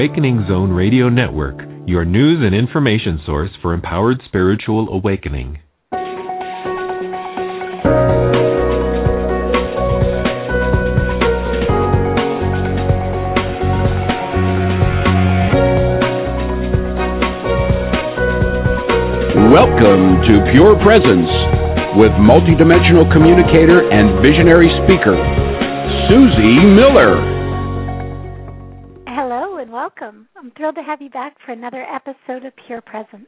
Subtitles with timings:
[0.00, 5.58] Awakening Zone Radio Network, your news and information source for empowered spiritual awakening.
[19.52, 21.28] Welcome to Pure Presence
[22.00, 25.14] with multidimensional communicator and visionary speaker,
[26.08, 27.39] Susie Miller.
[29.98, 30.28] Welcome.
[30.36, 33.26] I'm thrilled to have you back for another episode of Pure Presence.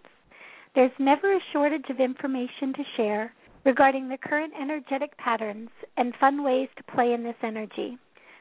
[0.76, 3.34] There's never a shortage of information to share
[3.64, 7.98] regarding the current energetic patterns and fun ways to play in this energy.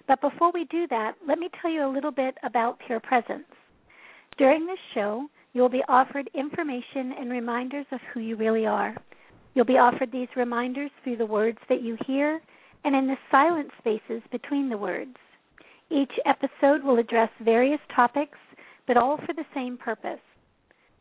[0.07, 3.47] But before we do that, let me tell you a little bit about Pure Presence.
[4.37, 8.95] During this show, you will be offered information and reminders of who you really are.
[9.55, 12.39] You'll be offered these reminders through the words that you hear
[12.83, 15.15] and in the silent spaces between the words.
[15.91, 18.37] Each episode will address various topics,
[18.87, 20.21] but all for the same purpose.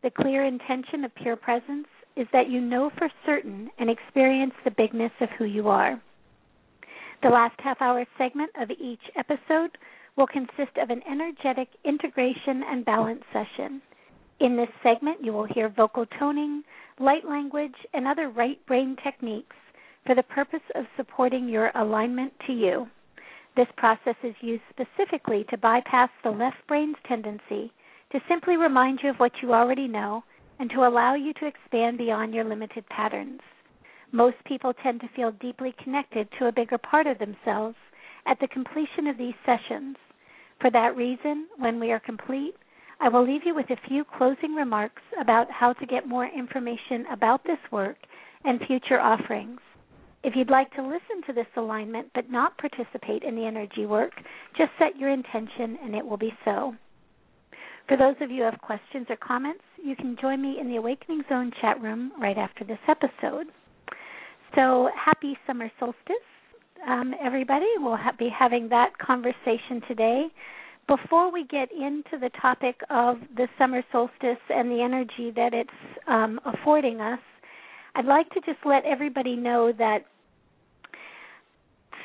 [0.02, 4.72] The clear intention of Pure Presence is that you know for certain and experience the
[4.72, 6.00] bigness of who you are.
[7.22, 9.78] The last half hour segment of each episode
[10.16, 13.80] will consist of an energetic integration and balance session.
[14.40, 16.64] In this segment, you will hear vocal toning,
[16.98, 19.56] light language, and other right brain techniques
[20.04, 22.88] for the purpose of supporting your alignment to you.
[23.56, 27.72] This process is used specifically to bypass the left brain's tendency
[28.12, 30.24] to simply remind you of what you already know
[30.58, 33.40] and to allow you to expand beyond your limited patterns.
[34.12, 37.76] Most people tend to feel deeply connected to a bigger part of themselves
[38.26, 39.96] at the completion of these sessions.
[40.60, 42.54] For that reason, when we are complete,
[43.00, 47.06] I will leave you with a few closing remarks about how to get more information
[47.10, 47.96] about this work
[48.44, 49.60] and future offerings.
[50.22, 54.12] If you'd like to listen to this alignment but not participate in the energy work,
[54.56, 56.74] just set your intention and it will be so.
[57.88, 60.76] For those of you who have questions or comments, you can join me in the
[60.76, 63.46] Awakening Zone chat room right after this episode.
[64.54, 66.26] So, happy summer solstice,
[66.86, 67.66] um, everybody.
[67.78, 70.26] We'll ha- be having that conversation today
[70.90, 75.70] before we get into the topic of the summer solstice and the energy that it's
[76.08, 77.20] um, affording us,
[77.94, 80.04] I'd like to just let everybody know that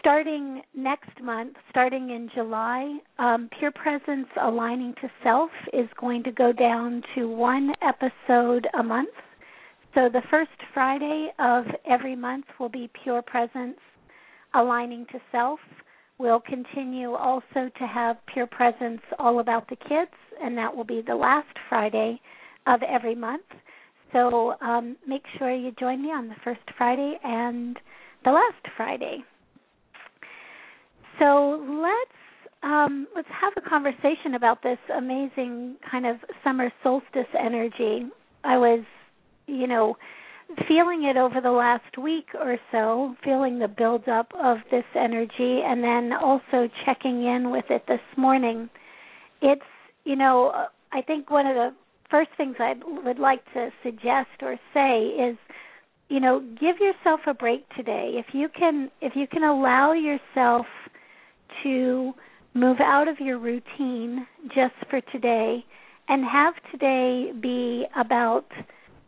[0.06, 6.32] starting next month, starting in July, um, Pure Presence Aligning to Self is going to
[6.32, 9.10] go down to one episode a month.
[9.96, 13.80] So the first Friday of every month will be Pure Presence
[14.54, 15.60] Aligning to Self.
[16.20, 21.02] We'll continue also to have Pure Presence All About the Kids, and that will be
[21.02, 22.22] the last Friday
[22.68, 23.48] of every month.
[24.14, 27.76] So um, make sure you join me on the first Friday and
[28.24, 29.24] the last Friday.
[31.20, 32.20] So let's
[32.64, 38.08] um, let's have a conversation about this amazing kind of summer solstice energy.
[38.44, 38.84] I was,
[39.46, 39.98] you know,
[40.68, 45.84] feeling it over the last week or so, feeling the buildup of this energy, and
[45.84, 48.70] then also checking in with it this morning.
[49.42, 49.62] It's,
[50.04, 51.72] you know, I think one of the
[52.10, 52.74] first things I
[53.06, 55.38] would like to suggest or say is,
[56.10, 58.14] you know, give yourself a break today.
[58.16, 60.66] If you can, if you can allow yourself
[61.64, 62.14] to
[62.54, 65.64] move out of your routine just for today
[66.08, 68.46] and have today be about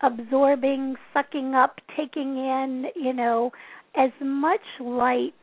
[0.02, 3.52] absorbing, sucking up, taking in, you know,
[3.96, 5.34] as much light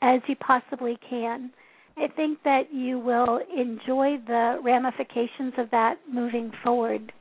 [0.00, 1.50] as you possibly can.
[1.96, 7.12] I think that you will enjoy the ramifications of that moving forward.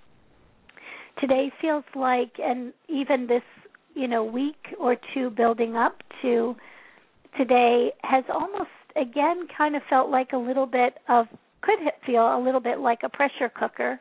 [1.19, 3.43] Today feels like, and even this,
[3.95, 6.55] you know, week or two building up to
[7.37, 11.27] today has almost again kind of felt like a little bit of
[11.61, 13.99] could feel a little bit like a pressure cooker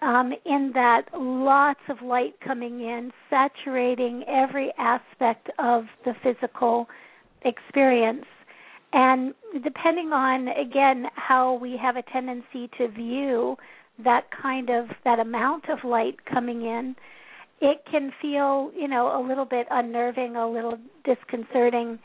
[0.00, 6.86] um, in that lots of light coming in, saturating every aspect of the physical
[7.44, 8.26] experience.
[8.92, 9.34] And
[9.64, 13.56] depending on, again, how we have a tendency to view
[14.04, 16.94] that kind of that amount of light coming in,
[17.60, 21.98] it can feel, you know, a little bit unnerving, a little disconcerting.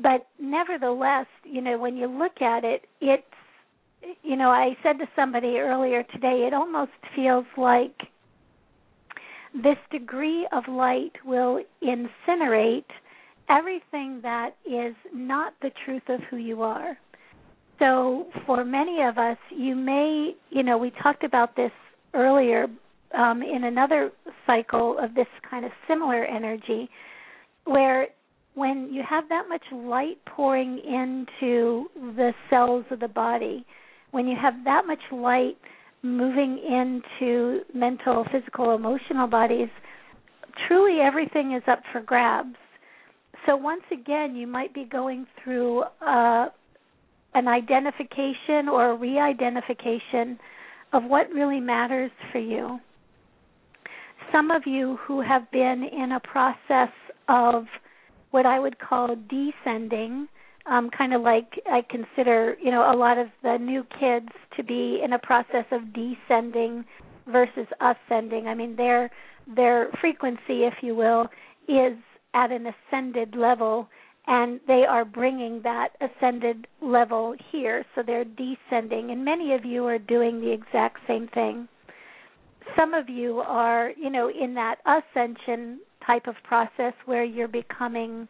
[0.00, 3.22] But nevertheless, you know, when you look at it, it's
[4.22, 7.94] you know, I said to somebody earlier today, it almost feels like
[9.54, 12.84] this degree of light will incinerate
[13.48, 16.98] everything that is not the truth of who you are.
[17.78, 21.72] So, for many of us, you may, you know, we talked about this
[22.14, 22.66] earlier
[23.16, 24.12] um, in another
[24.46, 26.88] cycle of this kind of similar energy,
[27.64, 28.08] where
[28.56, 33.64] when you have that much light pouring into the cells of the body,
[34.12, 35.58] when you have that much light
[36.02, 39.68] moving into mental, physical, emotional bodies,
[40.66, 42.56] truly everything is up for grabs.
[43.44, 46.46] So once again, you might be going through uh,
[47.34, 50.38] an identification or a re-identification
[50.94, 52.78] of what really matters for you.
[54.32, 56.92] Some of you who have been in a process
[57.28, 57.66] of
[58.30, 60.28] what I would call descending,
[60.66, 64.64] um, kind of like I consider, you know, a lot of the new kids to
[64.64, 66.84] be in a process of descending
[67.26, 68.48] versus ascending.
[68.48, 69.10] I mean, their
[69.54, 71.28] their frequency, if you will,
[71.68, 71.96] is
[72.34, 73.88] at an ascended level,
[74.26, 77.84] and they are bringing that ascended level here.
[77.94, 81.68] So they're descending, and many of you are doing the exact same thing.
[82.76, 88.28] Some of you are, you know, in that ascension type of process where you're becoming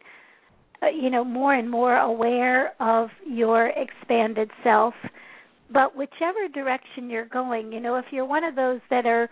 [0.81, 4.93] uh, you know more and more aware of your expanded self.
[5.71, 9.29] But whichever direction you're going you know if you're one of those that are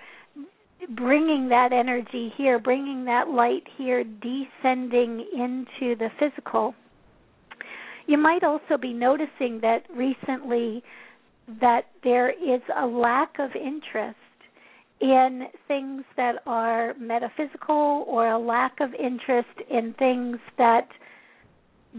[0.89, 6.75] bringing that energy here bringing that light here descending into the physical
[8.07, 10.83] you might also be noticing that recently
[11.62, 14.18] that there is a lack of interest
[15.01, 20.88] in things that are metaphysical or a lack of interest in things that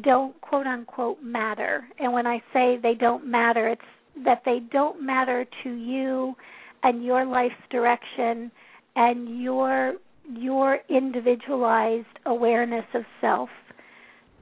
[0.03, 1.87] don't quote unquote matter.
[1.99, 3.83] And when I say they don't matter, it's
[4.25, 6.35] that they don't matter to you
[6.83, 8.51] and your life's direction
[8.95, 9.95] and your
[10.29, 13.49] your individualized awareness of self.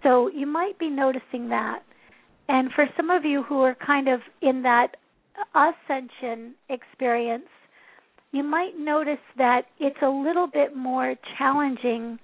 [0.03, 1.81] So you might be noticing that.
[2.49, 4.97] And for some of you who are kind of in that
[5.55, 7.49] ascension experience,
[8.35, 12.19] you might notice that it's a little bit more challenging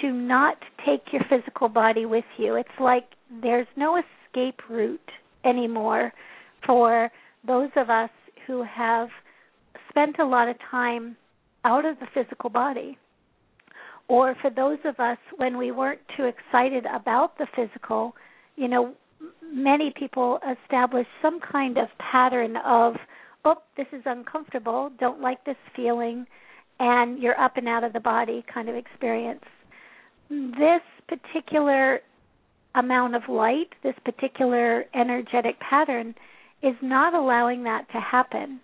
[0.00, 2.56] to not take your physical body with you.
[2.56, 3.04] It's like
[3.42, 5.00] there's no escape route
[5.44, 6.12] anymore
[6.66, 7.12] for
[7.46, 8.10] those of us
[8.44, 9.08] who have
[9.88, 11.16] spent a lot of time
[11.64, 12.98] out of the physical body.
[14.08, 18.14] Or for those of us when we weren't too excited about the physical,
[18.56, 18.94] you know,
[19.44, 22.94] many people establish some kind of pattern of
[23.44, 26.26] oh, this is uncomfortable, don't like this feeling,
[26.78, 29.44] and you're up and out of the body kind of experience.
[30.30, 32.00] This particular
[32.74, 36.14] amount of light, this particular energetic pattern,
[36.62, 38.60] is not allowing that to happen.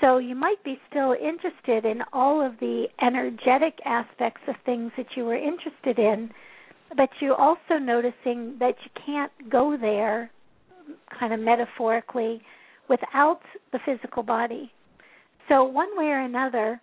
[0.00, 5.06] So you might be still interested in all of the energetic aspects of things that
[5.16, 6.30] you were interested in,
[6.96, 10.30] but you're also noticing that you can't go there,
[11.18, 12.42] kind of metaphorically,
[12.88, 13.40] without
[13.72, 14.72] the physical body.
[15.48, 16.80] So, one way or another,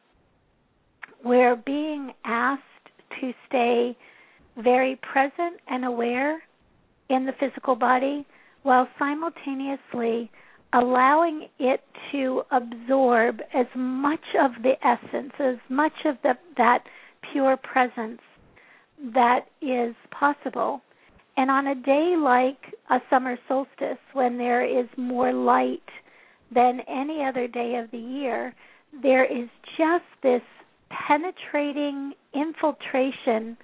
[1.23, 2.61] we're being asked
[3.21, 3.97] to stay
[4.57, 6.41] very present and aware
[7.09, 8.25] in the physical body
[8.63, 10.31] while simultaneously
[10.73, 16.83] allowing it to absorb as much of the essence, as much of the, that
[17.31, 18.21] pure presence
[19.13, 20.81] that is possible.
[21.35, 25.81] And on a day like a summer solstice, when there is more light
[26.53, 28.53] than any other day of the year,
[29.01, 30.41] there is just this
[31.07, 33.57] penetrating infiltration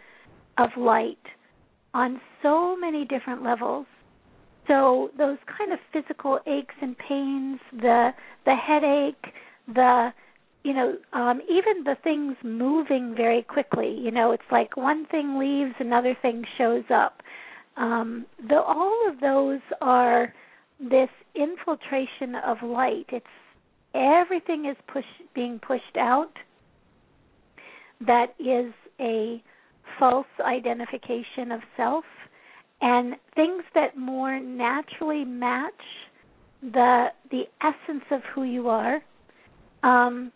[0.57, 1.17] of light
[1.93, 3.85] on so many different levels.
[4.67, 8.11] So those kind of physical aches and pains, the
[8.45, 9.33] the headache,
[9.67, 10.11] the
[10.63, 13.97] you know, um, even the things moving very quickly.
[13.97, 17.21] You know, it's like one thing leaves, another thing shows up.
[17.79, 20.33] Um, the, all of those are
[20.79, 23.05] this infiltration of light.
[23.09, 23.25] It's
[23.95, 26.33] everything is push being pushed out.
[28.05, 29.41] That is a
[29.97, 32.03] false identification of self,
[32.81, 35.73] and things that more naturally match
[36.61, 39.01] the the essence of who you are
[39.83, 40.31] um,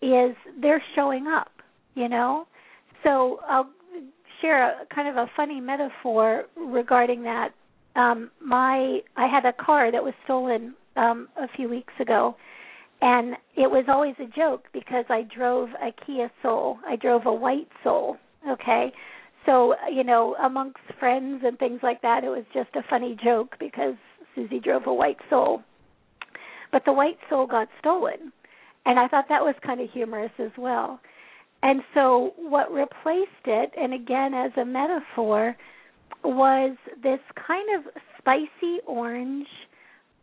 [0.00, 1.50] is they're showing up.
[1.94, 2.46] You know,
[3.02, 3.70] so I'll
[4.40, 7.50] share a kind of a funny metaphor regarding that.
[7.94, 12.36] Um, my I had a car that was stolen um, a few weeks ago,
[13.00, 16.78] and it was always a joke because I drove a Kia Soul.
[16.86, 18.16] I drove a white Soul.
[18.48, 18.92] Okay,
[19.46, 23.56] so you know, amongst friends and things like that, it was just a funny joke
[23.58, 23.94] because
[24.34, 25.62] Susie drove a white Soul.
[26.72, 28.32] But the white Soul got stolen,
[28.84, 31.00] and I thought that was kind of humorous as well.
[31.62, 35.56] And so, what replaced it, and again as a metaphor,
[36.22, 39.46] was this kind of spicy orange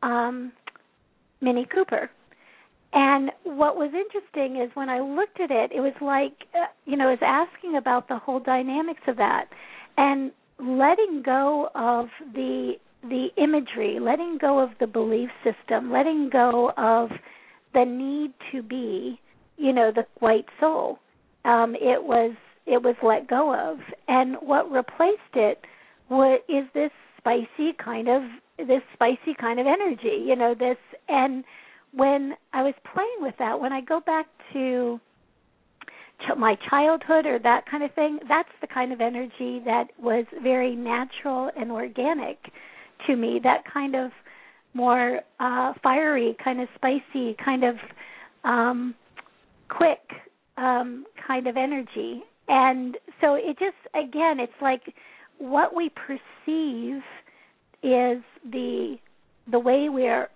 [0.01, 0.51] um,
[1.41, 2.09] Mini Cooper.
[2.93, 6.95] And what was interesting is when I looked at it, it was like, uh, you
[6.95, 9.45] know, it was asking about the whole dynamics of that
[9.97, 16.71] and letting go of the the imagery, letting go of the belief system, letting go
[16.77, 17.09] of
[17.73, 19.19] the need to be,
[19.57, 20.99] you know, the white soul.
[21.45, 22.35] Um, it was
[22.65, 25.59] it was let go of, and what replaced it
[26.09, 28.21] was is this spicy kind of
[28.57, 30.77] this spicy kind of energy, you know, this
[31.09, 31.43] and
[31.93, 34.99] when I was playing with that, when I go back to
[36.37, 40.75] my childhood or that kind of thing, that's the kind of energy that was very
[40.75, 42.37] natural and organic
[43.07, 43.39] to me.
[43.43, 44.11] That kind of
[44.73, 47.75] more uh fiery, kind of spicy, kind of
[48.43, 48.95] um
[49.69, 49.99] quick
[50.57, 52.23] um kind of energy.
[52.47, 54.81] And so it just again, it's like
[55.37, 57.01] what we perceive
[57.81, 58.97] is the
[59.51, 60.29] the way we're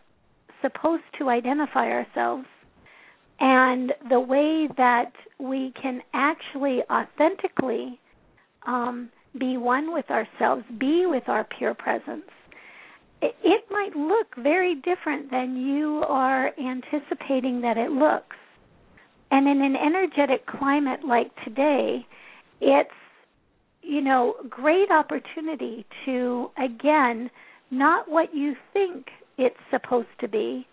[0.62, 2.46] supposed to identify ourselves
[3.40, 8.00] and the way that we can actually authentically
[8.66, 9.10] um,
[9.40, 12.26] be one with ourselves, be with our pure presence.
[13.22, 18.36] It, it might look very different than you are anticipating that it looks.
[19.30, 22.06] And in an energetic climate like today,
[22.62, 22.90] it's
[23.88, 27.30] you know, great opportunity to again
[27.72, 29.08] not what you think
[29.38, 30.68] it's supposed to be,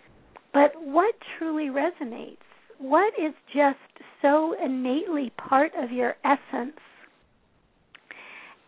[0.53, 2.39] but what truly resonates.
[2.79, 3.79] What is just
[4.21, 6.79] so innately part of your essence,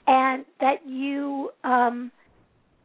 [0.07, 2.12] and that you, um,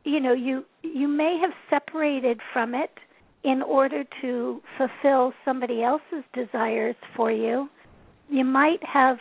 [0.03, 2.91] you know, you you may have separated from it
[3.43, 7.69] in order to fulfill somebody else's desires for you.
[8.29, 9.17] You might have,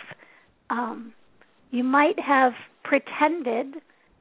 [0.68, 1.12] um,
[1.70, 2.52] you might have
[2.84, 3.76] pretended,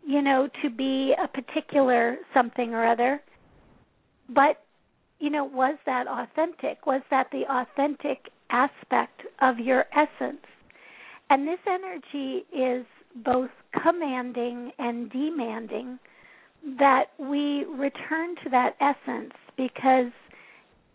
[0.05, 3.21] you know, to be a particular something or other
[4.29, 4.63] but,
[5.19, 6.85] you know, was that authentic?
[6.85, 10.45] Was that the authentic aspect of your essence?
[11.29, 12.85] And this energy is
[13.23, 13.49] both
[13.83, 15.99] commanding and demanding
[16.77, 20.11] that we return to that essence because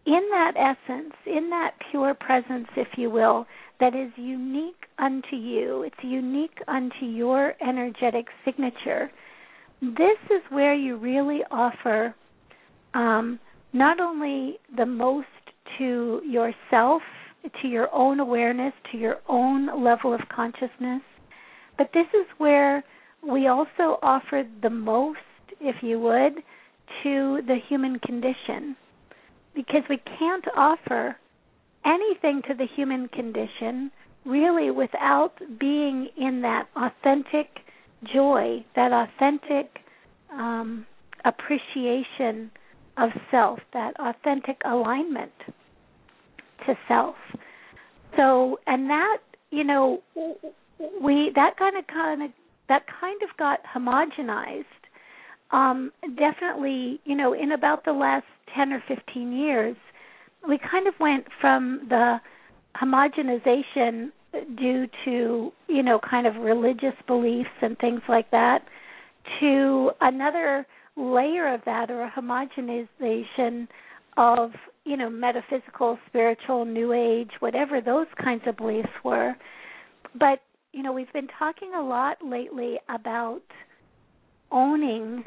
[0.07, 3.47] in that essence, in that pure presence, if you will,
[3.81, 9.11] that is unique unto you, it's unique unto your energetic signature,
[9.81, 12.15] this is where you really offer
[12.95, 13.39] um,
[13.73, 15.27] not only the most
[15.79, 17.03] to yourself,
[17.61, 21.03] to your own awareness, to your own level of consciousness,
[21.77, 22.85] but this is where
[23.29, 25.19] we also offer the most,
[25.61, 26.37] if you would,
[27.03, 28.77] to the human condition.
[29.55, 31.17] Because we can't offer
[31.85, 33.91] anything to the human condition
[34.25, 37.49] really without being in that authentic
[38.13, 39.79] joy, that authentic
[40.33, 40.87] um,
[41.25, 42.51] appreciation
[42.97, 45.33] of self, that authentic alignment
[46.67, 47.17] to self.
[48.17, 49.19] So, and that,
[49.51, 50.01] you know,
[51.03, 52.31] we that kind of kind of
[52.69, 54.65] that kind of got homogenized.
[55.55, 59.77] Um, definitely, you know, in about the last ten or fifteen years,
[60.49, 62.17] we kind of went from the
[62.77, 64.09] homogenization
[64.57, 68.63] due to, you know, kind of religious beliefs and things like that,
[69.39, 73.69] to another layer of that or a homogenization
[74.17, 74.51] of
[74.85, 79.35] you know metaphysical spiritual new age whatever those kinds of beliefs were.
[80.19, 80.41] But
[80.73, 83.43] you know we've been talking a lot lately about
[84.51, 85.25] owning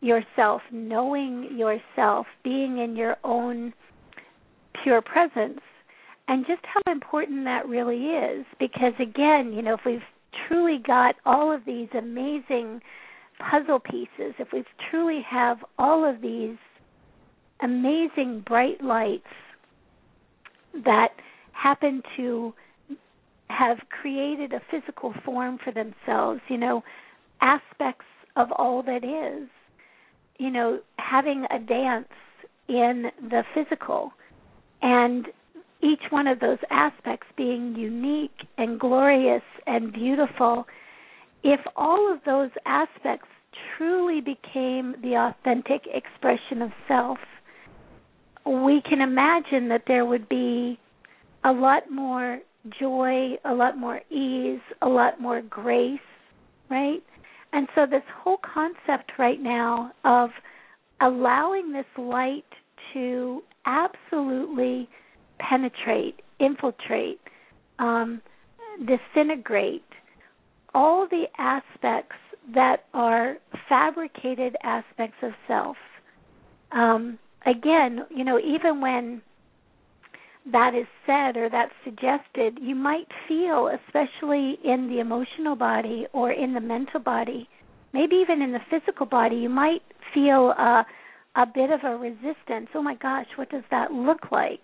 [0.00, 3.72] yourself knowing yourself being in your own
[4.82, 5.60] pure presence
[6.28, 8.46] and just how important that really is.
[8.58, 10.00] Because again you know if we've
[10.48, 12.80] truly got all of these amazing
[13.50, 16.56] puzzle pieces, if we truly have all of these
[17.62, 19.26] amazing bright lights
[20.84, 21.08] that
[21.52, 22.54] happen to
[23.48, 26.82] have created a physical form for themselves, you know,
[27.40, 29.48] aspects of all that is,
[30.40, 32.08] you know, having a dance
[32.66, 34.10] in the physical
[34.80, 35.26] and
[35.82, 40.64] each one of those aspects being unique and glorious and beautiful
[41.42, 43.28] if all of those aspects
[43.76, 47.18] truly became the authentic expression of self,
[48.46, 50.78] we can imagine that there would be
[51.44, 52.40] a lot more
[52.78, 55.98] joy, a lot more ease, a lot more grace,
[56.70, 57.02] right?
[57.52, 60.30] And so, this whole concept right now of
[61.00, 62.44] allowing this light
[62.92, 64.88] to absolutely
[65.38, 67.20] penetrate, infiltrate,
[67.78, 68.20] um,
[68.86, 69.82] disintegrate
[70.74, 72.16] all the aspects
[72.54, 73.36] that are
[73.68, 75.76] fabricated aspects of self.
[76.72, 79.22] Um, again, you know, even when
[80.50, 86.32] that is said or that's suggested, you might feel, especially in the emotional body or
[86.32, 87.48] in the mental body,
[87.92, 89.82] maybe even in the physical body, you might
[90.14, 90.84] feel a
[91.36, 92.68] a bit of a resistance.
[92.74, 94.60] Oh my gosh, what does that look like?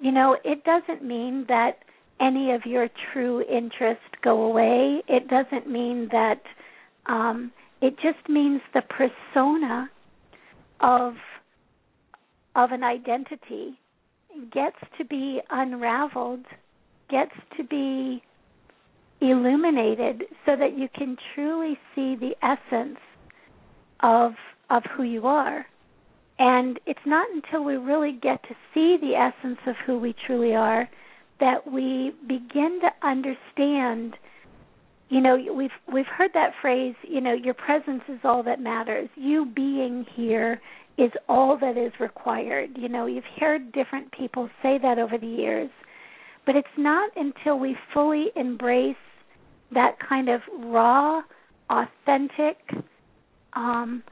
[0.00, 1.80] You know, it doesn't mean that
[2.18, 5.02] any of your true interests go away.
[5.08, 6.40] It doesn't mean that
[7.06, 9.90] um it just means the persona
[10.80, 11.14] of
[12.54, 13.78] of an identity
[14.52, 16.44] gets to be unraveled,
[17.10, 18.22] gets to be
[19.20, 22.98] illuminated so that you can truly see the essence
[24.00, 24.32] of
[24.70, 25.66] of who you are.
[26.38, 30.54] And it's not until we really get to see the essence of who we truly
[30.54, 30.88] are
[31.40, 34.14] that we begin to understand
[35.08, 39.08] you know we've we've heard that phrase you know your presence is all that matters
[39.14, 40.60] you being here
[40.98, 42.70] is all that is required.
[42.76, 45.70] You know you've heard different people say that over the years
[46.44, 48.96] but it's not until we fully embrace
[49.72, 51.22] that kind of raw
[51.70, 52.56] authentic
[53.54, 54.02] um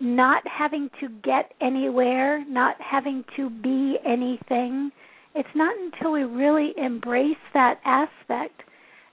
[0.00, 4.90] not having to get anywhere not having to be anything.
[5.34, 8.62] It's not until we really embrace that aspect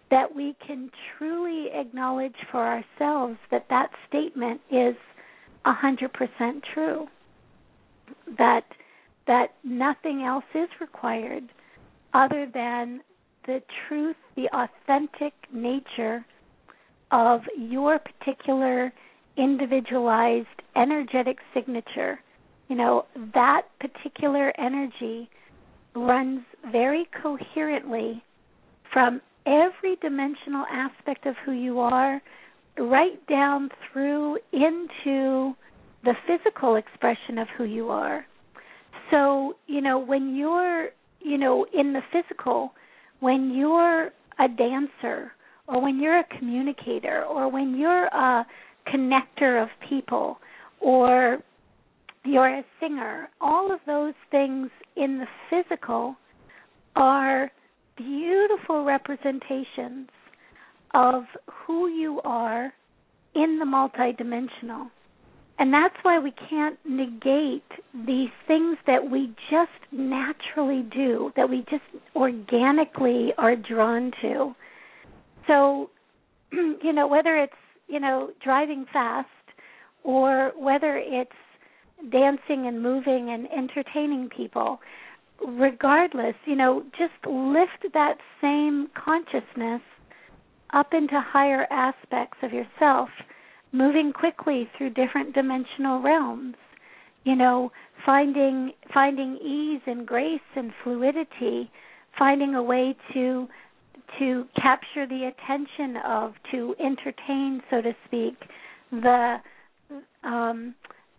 [0.09, 4.95] that we can truly acknowledge for ourselves that that statement is
[5.65, 7.07] a hundred percent true.
[8.37, 8.65] That
[9.27, 11.43] that nothing else is required
[12.13, 13.01] other than
[13.45, 16.25] the truth, the authentic nature
[17.11, 18.91] of your particular
[19.37, 22.19] individualized energetic signature.
[22.67, 25.29] You know, that particular energy
[25.95, 28.23] runs very coherently
[28.93, 32.21] from every dimensional aspect of who you are
[32.79, 35.53] right down through into
[36.03, 38.25] the physical expression of who you are.
[39.11, 42.73] So, you know, when you're, you know, in the physical,
[43.19, 45.31] when you're a dancer
[45.67, 48.45] or when you're a communicator or when you're a
[48.87, 50.37] connector of people
[50.79, 51.39] or
[52.23, 56.15] you're a singer, all of those things in the physical
[56.95, 57.51] are
[57.97, 60.09] beautiful representations
[60.93, 61.23] of
[61.65, 62.73] who you are
[63.35, 64.89] in the multidimensional.
[65.59, 71.65] And that's why we can't negate these things that we just naturally do, that we
[71.69, 71.83] just
[72.15, 74.55] organically are drawn to.
[75.47, 75.89] So,
[76.51, 77.53] you know, whether it's,
[77.89, 79.27] you know, driving fast
[80.03, 81.31] or whether it's
[82.09, 84.79] dancing and moving and entertaining people,
[85.45, 89.81] regardless, you know, just lift that same consciousness
[90.73, 93.09] up into higher aspects of yourself,
[93.71, 96.55] moving quickly through different dimensional realms.
[97.23, 97.71] You know,
[98.05, 101.69] finding finding ease and grace and fluidity,
[102.17, 103.47] finding a way to
[104.17, 108.35] to capture the attention of, to entertain, so to speak,
[108.91, 109.37] the
[110.23, 110.75] um,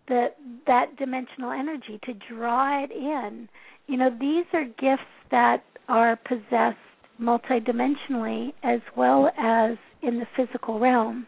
[0.07, 0.27] the
[0.67, 3.47] that dimensional energy, to draw it in,
[3.87, 6.77] you know, these are gifts that are possessed
[7.21, 11.27] multidimensionally as well as in the physical realm.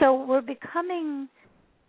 [0.00, 1.28] So we're becoming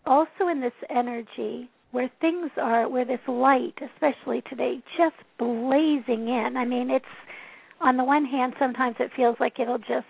[0.05, 6.53] also in this energy where things are, where this light, especially today, just blazing in.
[6.57, 7.05] I mean, it's
[7.81, 10.05] on the one hand, sometimes it feels like it'll just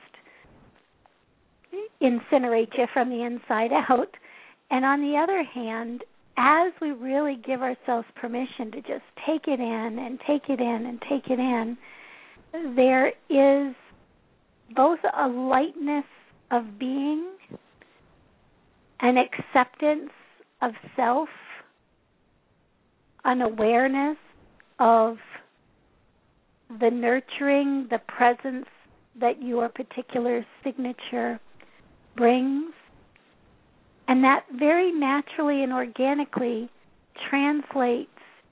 [2.02, 4.10] incinerate you from the inside out.
[4.70, 6.04] And on the other hand,
[6.38, 10.86] as we really give ourselves permission to just take it in and take it in
[10.86, 11.78] and take it in,
[12.76, 13.76] there is
[14.76, 16.06] both a lightness
[16.52, 17.26] of being,
[19.00, 20.12] an acceptance
[20.62, 21.30] of self,
[23.26, 24.18] an awareness
[24.80, 25.18] of
[26.80, 28.66] the nurturing, the presence
[29.20, 31.40] that your particular signature
[32.16, 32.74] brings
[34.08, 36.70] and that very naturally and organically
[37.30, 38.10] translates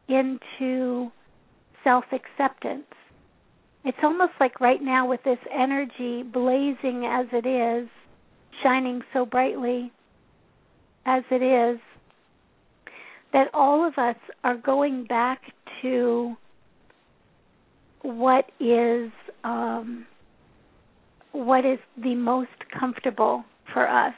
[0.07, 1.11] into
[1.83, 2.83] self acceptance.
[3.85, 7.87] It's almost like right now, with this energy blazing as it is,
[8.63, 9.91] shining so brightly
[11.05, 11.79] as it is,
[13.31, 15.39] that all of us are going back
[15.83, 16.35] to
[18.01, 19.11] what is
[19.43, 20.07] um,
[21.31, 24.13] what is the most comfortable for us.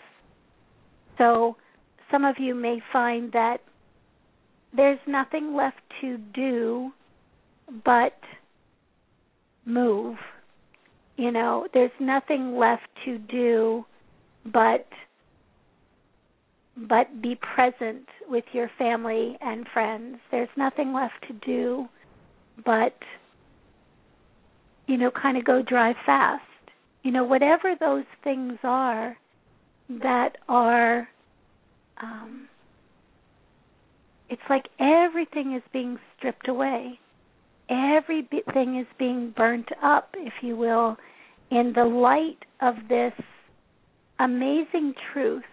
[1.18, 1.58] So
[2.10, 3.58] some of you may find that
[4.74, 6.92] there's nothing left to do
[7.84, 8.14] but
[9.68, 10.16] move.
[11.18, 13.86] You know, there's nothing left to do
[14.46, 14.88] but
[16.76, 20.18] but be present with your family and friends.
[20.30, 21.88] There's nothing left to do
[22.66, 22.96] but
[24.88, 26.44] you know, kind of go drive fast.
[27.04, 29.18] You know, whatever those things are,
[29.90, 31.08] that are
[32.02, 32.48] um,
[34.30, 37.00] it's like everything is being stripped away.
[37.70, 40.98] Everything is being burnt up, if you will,
[41.52, 43.14] in the light of this
[44.20, 45.44] amazing truth.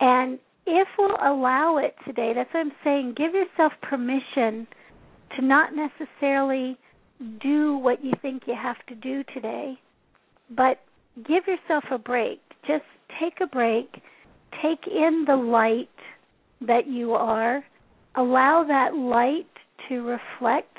[0.00, 4.66] And if we'll allow it today, that's what I'm saying, give yourself permission
[5.36, 6.76] to not necessarily
[7.40, 9.78] do what you think you have to do today,
[10.50, 10.80] but
[11.16, 12.40] give yourself a break.
[12.66, 12.84] Just
[13.20, 14.02] take a break,
[14.62, 15.88] take in the light
[16.60, 17.64] that you are,
[18.16, 19.46] allow that light
[19.88, 20.78] to reflect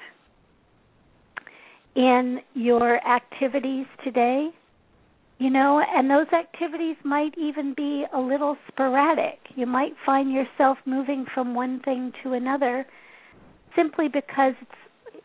[1.95, 4.49] in your activities today.
[5.37, 9.39] You know, and those activities might even be a little sporadic.
[9.55, 12.85] You might find yourself moving from one thing to another
[13.75, 14.71] simply because it's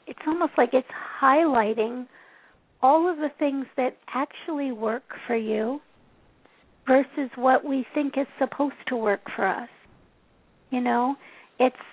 [0.06, 0.88] it's almost like it's
[1.22, 2.06] highlighting
[2.82, 5.80] all of the things that actually work for you
[6.86, 9.68] versus what we think is supposed to work for us.
[10.70, 11.14] You know,
[11.60, 11.84] it's it,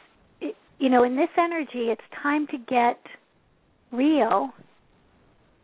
[0.80, 3.00] you know, in this energy, it's time to get
[3.92, 4.50] real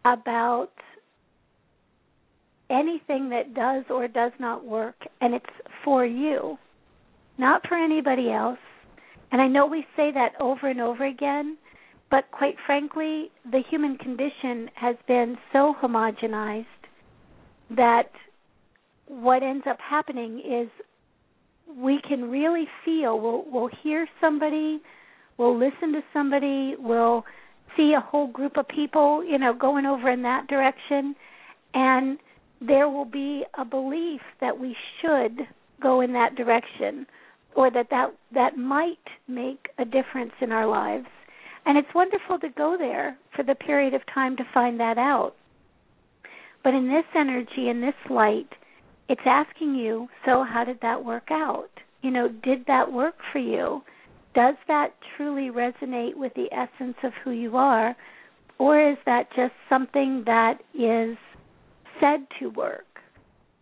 [0.05, 0.71] about
[2.69, 5.45] anything that does or does not work and it's
[5.83, 6.57] for you,
[7.37, 8.57] not for anybody else.
[9.31, 11.57] And I know we say that over and over again,
[12.09, 16.65] but quite frankly, the human condition has been so homogenized
[17.71, 18.09] that
[19.07, 20.69] what ends up happening is
[21.75, 24.81] we can really feel we'll we'll hear somebody
[25.37, 27.23] we'll listen to somebody we'll
[27.75, 31.15] see a whole group of people you know going over in that direction
[31.73, 32.19] and
[32.65, 35.39] there will be a belief that we should
[35.81, 37.05] go in that direction
[37.55, 41.07] or that that that might make a difference in our lives
[41.65, 45.33] and it's wonderful to go there for the period of time to find that out
[46.63, 48.49] but in this energy in this light
[49.09, 51.69] it's asking you, so how did that work out?
[52.01, 53.83] You know, did that work for you?
[54.33, 57.95] Does that truly resonate with the essence of who you are?
[58.57, 61.17] Or is that just something that is
[61.99, 62.85] said to work?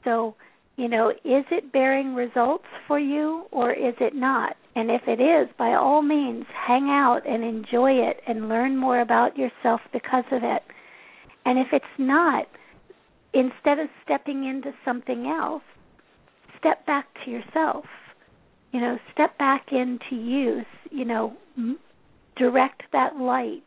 [0.04, 0.36] So,
[0.78, 4.56] you know, is it bearing results for you or is it not?
[4.76, 9.02] And if it is, by all means, hang out and enjoy it and learn more
[9.02, 10.64] about yourself because of it.
[11.46, 12.46] And if it's not,
[13.34, 15.64] instead of stepping into something else,
[16.58, 17.86] step back to yourself.
[18.72, 21.34] You know, step back into use, you know,
[22.38, 23.64] direct that light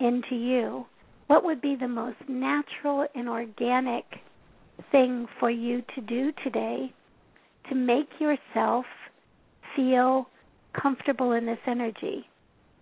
[0.00, 0.86] into you.
[1.28, 4.04] What would be the most natural and organic
[4.90, 6.92] thing for you to do today
[7.68, 8.86] to make yourself
[9.74, 10.28] feel
[10.80, 12.26] comfortable in this energy?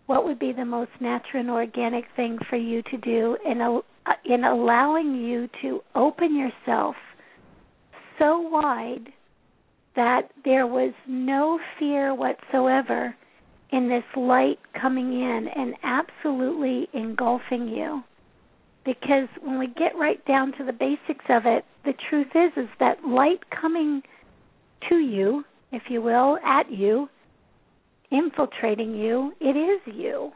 [0.06, 3.60] What would be the most natural and organic thing for you to do in
[4.24, 6.94] in allowing you to open yourself
[8.18, 9.08] so wide
[9.96, 13.14] that there was no fear whatsoever
[13.70, 18.02] in this light coming in and absolutely engulfing you
[18.84, 22.68] because when we get right down to the basics of it the truth is is
[22.78, 24.02] that light coming
[24.88, 27.08] to you if you will at you
[28.12, 30.30] infiltrating you it is you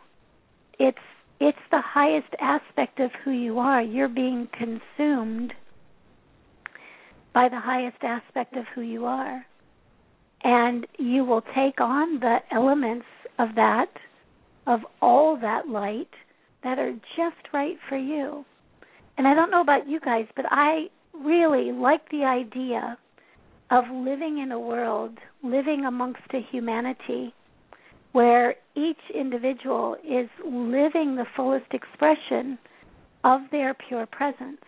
[0.81, 0.99] it's
[1.41, 3.81] it's the highest aspect of who you are.
[3.81, 5.55] You're being consumed
[7.33, 9.45] by the highest aspect of who you are.
[10.43, 13.07] And you will take on the elements
[13.39, 13.91] of that,
[14.67, 16.11] of all that light,
[16.63, 18.45] that are just right for you.
[19.19, 22.97] And I don't know about you guys, but I really like the idea
[23.71, 27.35] of living in a world, living amongst a humanity
[28.13, 32.59] where each individual is living the fullest expression
[33.23, 34.61] of their pure presence.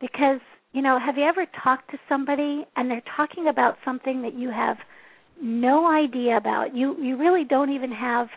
[0.00, 0.40] Because,
[0.72, 4.50] you know, have you ever talked to somebody and they're talking about something that you
[4.50, 4.76] have
[5.40, 6.74] no idea about?
[6.74, 8.28] You you really don't even have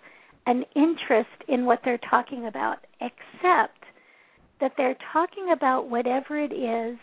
[0.48, 3.84] an interest in what they're talking about except
[4.60, 6.98] that they're talking about whatever it is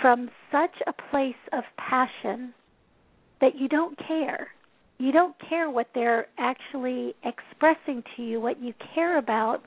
[0.00, 2.54] from such a place of passion
[3.40, 4.48] that you don't care
[4.98, 8.40] you don't care what they're actually expressing to you.
[8.40, 9.62] What you care about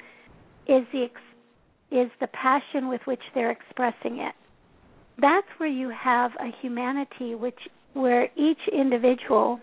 [0.67, 1.21] is the ex-
[1.91, 4.35] is the passion with which they're expressing it.
[5.19, 7.59] That's where you have a humanity which
[7.93, 9.59] where each individual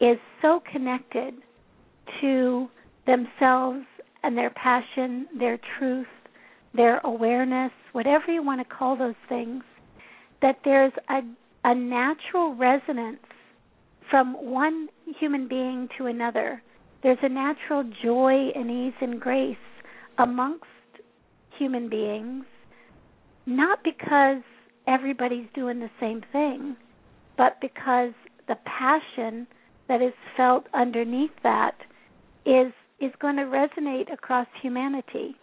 [0.00, 1.34] is so connected
[2.20, 2.68] to
[3.06, 3.84] themselves
[4.22, 6.06] and their passion, their truth,
[6.74, 9.64] their awareness, whatever you want to call those things,
[10.40, 11.20] that there's a
[11.64, 13.20] a natural resonance
[14.10, 14.88] from one
[15.20, 16.60] human being to another.
[17.02, 19.56] There's a natural joy and ease and grace
[20.18, 20.64] amongst
[21.58, 22.44] human beings,
[23.46, 24.42] not because
[24.86, 26.76] everybody's doing the same thing,
[27.36, 28.12] but because
[28.48, 29.46] the passion
[29.88, 31.76] that is felt underneath that
[32.46, 35.34] is is going to resonate across humanity.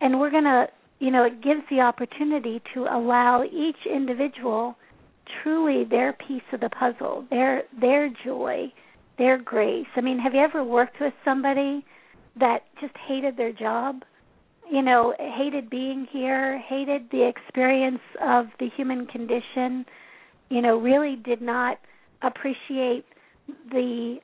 [0.00, 0.66] And we're going to,
[0.98, 4.76] you know, it gives the opportunity to allow each individual
[5.42, 8.72] truly their piece of the puzzle, their their joy,
[9.18, 9.86] their grace.
[9.96, 11.84] I mean, have you ever worked with somebody
[12.38, 14.02] that just hated their job?
[14.70, 19.84] You know, hated being here, hated the experience of the human condition,
[20.48, 21.78] you know, really did not
[22.22, 23.04] appreciate
[23.70, 24.18] the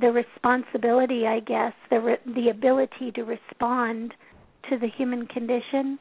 [0.00, 4.14] the responsibility, I guess, the re- the ability to respond
[4.70, 5.98] to the human condition,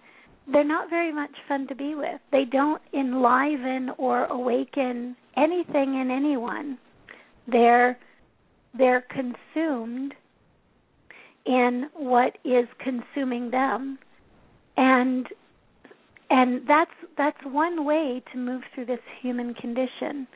[0.51, 2.19] they're not very much fun to be with.
[2.31, 6.77] They don't enliven or awaken anything in anyone.
[7.47, 7.97] They're
[8.77, 10.13] they're consumed
[11.45, 13.99] in what is consuming them.
[14.77, 15.27] And
[16.29, 20.27] and that's that's one way to move through this human condition.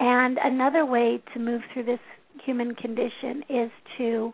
[0.00, 2.00] And another way to move through this
[2.44, 4.32] human condition is to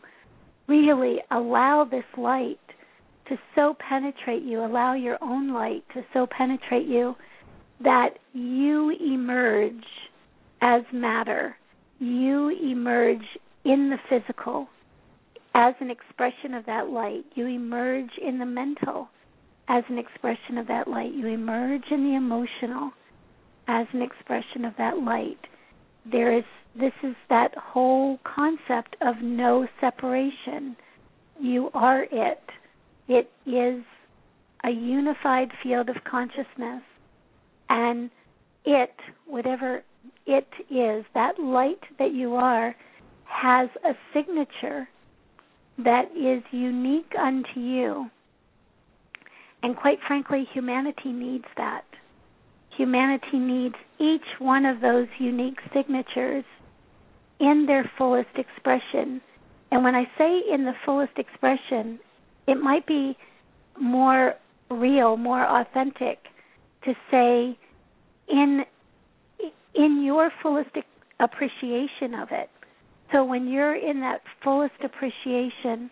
[0.68, 2.61] really allow this light
[3.29, 7.14] to so penetrate you allow your own light to so penetrate you
[7.83, 9.85] that you emerge
[10.62, 11.57] as matter.
[11.98, 13.24] You emerge
[13.64, 14.68] in the physical
[15.54, 17.24] as an expression of that light.
[17.34, 19.08] You emerge in the mental
[19.68, 21.12] as an expression of that light.
[21.14, 22.90] You emerge in the emotional
[23.68, 25.38] as an expression of that light.
[26.10, 26.44] There is
[26.78, 30.76] this is that whole concept of no separation.
[31.40, 32.42] You are it.
[33.08, 33.82] It is
[34.64, 36.82] a unified field of consciousness.
[37.68, 38.10] And
[38.64, 38.94] it,
[39.26, 39.82] whatever
[40.26, 42.74] it is, that light that you are,
[43.24, 44.88] has a signature
[45.84, 48.10] that is unique unto you.
[49.62, 51.84] And quite frankly, humanity needs that.
[52.76, 56.44] Humanity needs each one of those unique signatures
[57.38, 59.20] in their fullest expression.
[59.70, 61.98] And when I say in the fullest expression,
[62.46, 63.16] it might be
[63.78, 64.34] more
[64.70, 66.18] real, more authentic
[66.84, 67.58] to say
[68.28, 68.64] in
[69.74, 70.70] in your fullest
[71.20, 72.50] appreciation of it.
[73.12, 75.90] So when you're in that fullest appreciation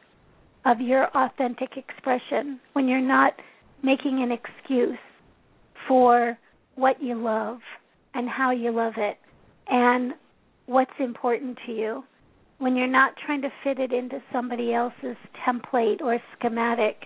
[0.65, 3.33] of your authentic expression, when you're not
[3.83, 4.99] making an excuse
[5.87, 6.39] for
[6.75, 7.59] what you love
[8.15, 9.17] and how you love it
[9.69, 10.13] and
[10.67, 12.05] what's important to you,
[12.59, 16.97] when you're not trying to fit it into somebody else's template or schematic,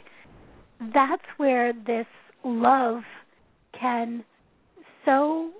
[0.94, 2.06] that's where this
[2.44, 3.02] love
[3.78, 4.24] can
[5.04, 5.50] so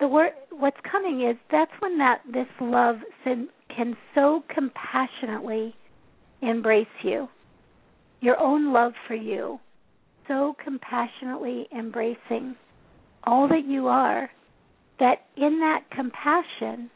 [0.00, 5.74] the word what's coming is that's when that this love can so compassionately
[6.42, 7.28] embrace you.
[8.20, 9.60] Your own love for you.
[10.26, 12.56] So compassionately embracing
[13.24, 14.30] all that you are.
[14.98, 16.90] That in that compassion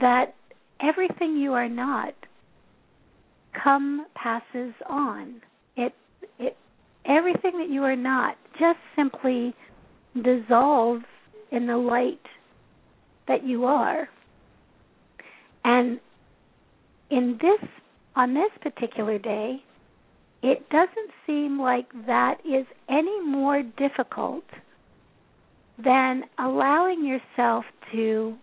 [0.00, 0.34] that
[0.80, 2.14] everything you are not
[3.62, 5.40] come passes on.
[5.76, 5.92] It
[6.38, 6.56] it
[7.04, 9.54] everything that you are not just simply
[10.22, 11.04] dissolves
[11.50, 12.20] in the light
[13.28, 14.08] that you are.
[15.64, 16.00] And
[17.10, 17.68] in this
[18.14, 19.62] on this particular day,
[20.42, 24.44] it doesn't seem like that is any more difficult
[25.82, 28.36] than allowing yourself to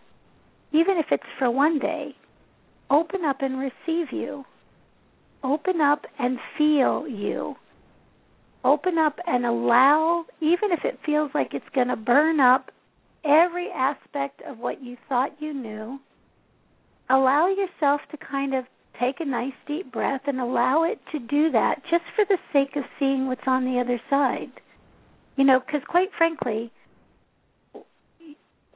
[0.74, 2.16] even if it's for one day,
[2.90, 4.44] open up and receive you.
[5.44, 7.56] Open up and feel you.
[8.66, 12.72] Open up and allow, even if it feels like it's going to burn up
[13.26, 16.00] every aspect of what you thought you knew.
[17.10, 18.66] Allow yourself to kind of
[19.00, 22.76] take a nice deep breath and allow it to do that just for the sake
[22.76, 24.52] of seeing what's on the other side.
[25.36, 26.72] You know, because quite frankly,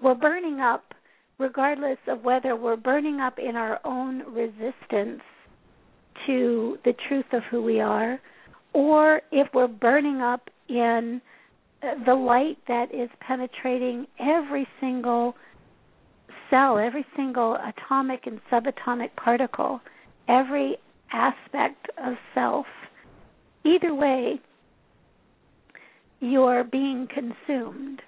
[0.01, 0.93] we're burning up
[1.37, 5.21] regardless of whether we're burning up in our own resistance
[6.25, 8.19] to the truth of who we are
[8.73, 11.21] or if we're burning up in
[11.81, 15.35] the light that is penetrating every single
[16.49, 19.81] cell, every single atomic and subatomic particle,
[20.27, 20.77] every
[21.11, 22.65] aspect of self.
[23.65, 24.39] Either way,
[26.19, 28.01] you're being consumed.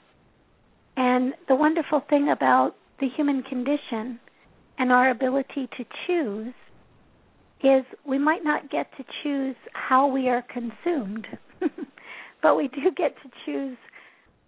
[0.98, 4.20] And the wonderful thing about the human condition
[4.78, 6.54] and our ability to choose
[7.64, 11.28] is we might not get to choose how we are consumed.
[12.42, 13.78] but we do get to choose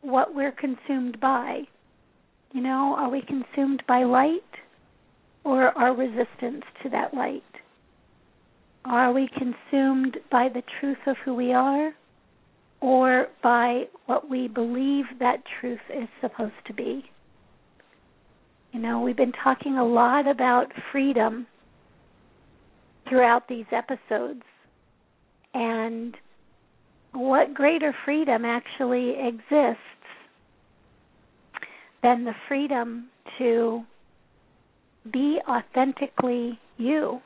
[0.01, 1.62] what we're consumed by.
[2.54, 4.41] You know, are we consumed by light
[5.43, 7.43] or our resistance to that light?
[8.84, 11.93] Are we consumed by the truth of who we are
[12.82, 17.06] or by what we believe that truth is supposed to be.
[18.73, 21.45] You know, we've been talking a lot about freedom
[23.08, 24.41] throughout these episodes.
[25.54, 26.15] And
[27.13, 29.80] what greater freedom actually exists
[32.02, 33.84] than the freedom to
[35.12, 37.21] be authentically you?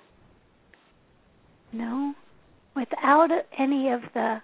[1.72, 2.14] Know,
[2.76, 4.42] without any of the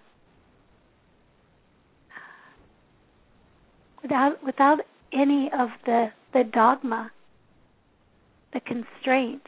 [4.01, 4.79] without without
[5.13, 7.11] any of the the dogma,
[8.53, 9.47] the constraints.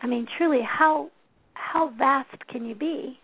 [0.00, 1.10] I mean, truly, how
[1.54, 3.18] how vast can you be?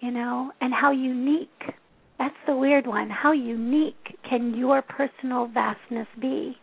[0.00, 1.74] You know, and how unique.
[2.18, 3.10] That's the weird one.
[3.10, 6.56] How unique can your personal vastness be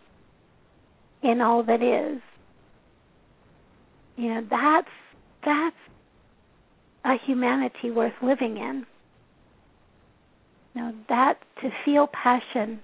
[1.24, 2.22] in all that is?
[4.18, 4.88] You know, that's
[5.44, 5.76] that's
[7.04, 8.86] a humanity worth living in.
[10.74, 12.80] You know, that to feel passion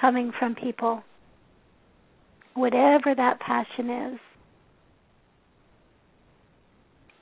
[0.00, 1.02] coming from people,
[2.54, 4.20] whatever that passion is,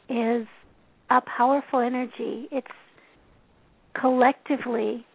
[0.08, 0.46] is
[1.10, 2.48] a powerful energy.
[2.50, 2.66] It's
[3.98, 5.06] collectively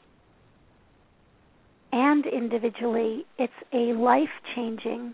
[1.91, 5.13] and individually, it's a life changing,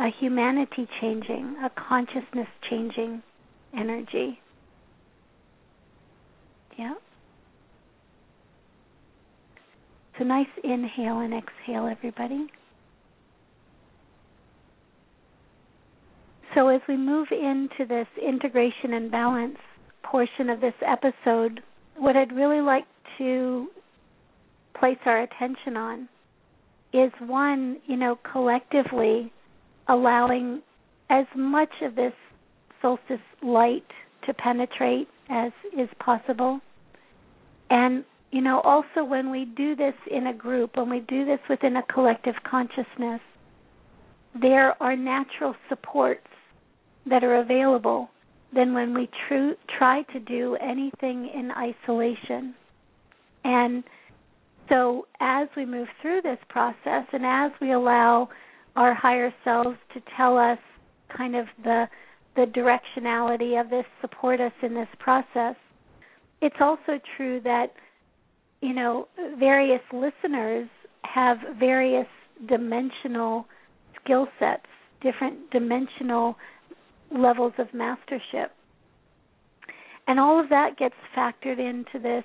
[0.00, 3.22] a humanity changing, a consciousness changing
[3.76, 4.40] energy.
[6.78, 6.94] Yeah.
[10.16, 12.46] So nice inhale and exhale, everybody.
[16.54, 19.58] So as we move into this integration and balance
[20.10, 21.60] portion of this episode,
[21.96, 22.84] what I'd really like
[23.18, 23.68] to
[24.78, 26.08] place our attention on
[26.92, 29.32] is one, you know, collectively
[29.88, 30.62] allowing
[31.10, 32.12] as much of this
[32.80, 33.86] solstice light
[34.26, 36.60] to penetrate as is possible.
[37.70, 41.40] And, you know, also when we do this in a group, when we do this
[41.50, 43.20] within a collective consciousness,
[44.40, 46.26] there are natural supports
[47.06, 48.08] that are available
[48.54, 52.54] than when we tr- try to do anything in isolation.
[53.44, 53.84] And
[54.68, 58.28] so, as we move through this process and as we allow
[58.76, 60.58] our higher selves to tell us
[61.16, 61.86] kind of the
[62.36, 65.56] the directionality of this, support us in this process,
[66.40, 67.72] it's also true that
[68.60, 69.08] you know
[69.38, 70.68] various listeners
[71.02, 72.06] have various
[72.48, 73.46] dimensional
[74.00, 74.66] skill sets,
[75.02, 76.36] different dimensional
[77.16, 78.50] levels of mastership.
[80.06, 82.24] And all of that gets factored into this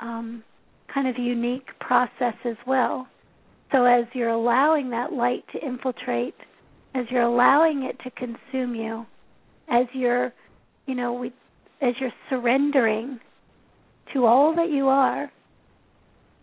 [0.00, 0.42] um,
[0.92, 3.06] kind of unique process as well.
[3.70, 6.34] So as you're allowing that light to infiltrate,
[6.94, 9.06] as you're allowing it to consume you,
[9.68, 10.32] as you're,
[10.86, 11.32] you know, we,
[11.80, 13.18] as you're surrendering
[14.12, 15.30] to all that you are,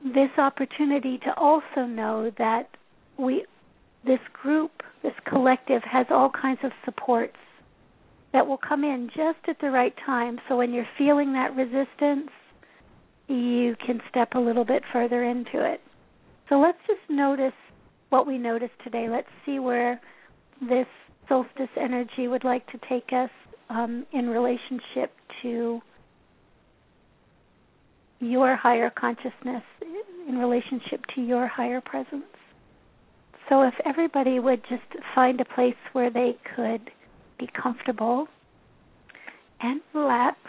[0.03, 2.69] this opportunity to also know that
[3.17, 3.45] we,
[4.05, 4.71] this group,
[5.03, 7.37] this collective has all kinds of supports
[8.33, 10.39] that will come in just at the right time.
[10.47, 12.29] So when you're feeling that resistance,
[13.27, 15.81] you can step a little bit further into it.
[16.47, 17.53] So let's just notice
[18.09, 19.07] what we noticed today.
[19.09, 20.01] Let's see where
[20.61, 20.87] this
[21.27, 23.29] solstice energy would like to take us
[23.69, 25.79] um, in relationship to
[28.19, 29.63] your higher consciousness,
[30.27, 32.23] in relationship to your higher presence.
[33.49, 36.91] So if everybody would just find a place where they could
[37.39, 38.27] be comfortable.
[39.61, 40.45] And relaxed.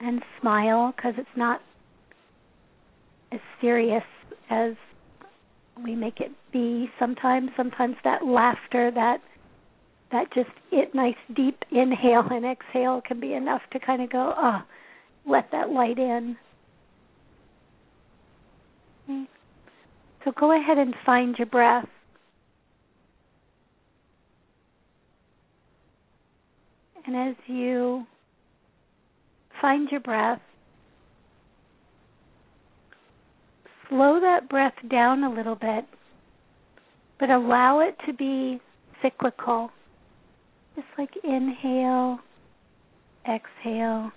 [0.00, 1.60] And smile because it's not
[3.32, 4.04] as serious
[4.50, 4.74] as
[5.82, 7.50] we make it be sometimes.
[7.56, 9.18] Sometimes that laughter that
[10.12, 14.34] that just it nice deep inhale and exhale can be enough to kind of go
[14.36, 14.60] oh
[15.26, 16.36] let that light in.
[19.08, 19.31] Okay.
[20.24, 21.88] So go ahead and find your breath
[27.06, 28.06] and as you
[29.60, 30.40] find your breath.
[33.88, 35.84] Slow that breath down a little bit,
[37.20, 38.60] but allow it to be
[39.02, 39.70] cyclical.
[40.74, 42.18] Just like inhale,
[43.28, 44.10] exhale,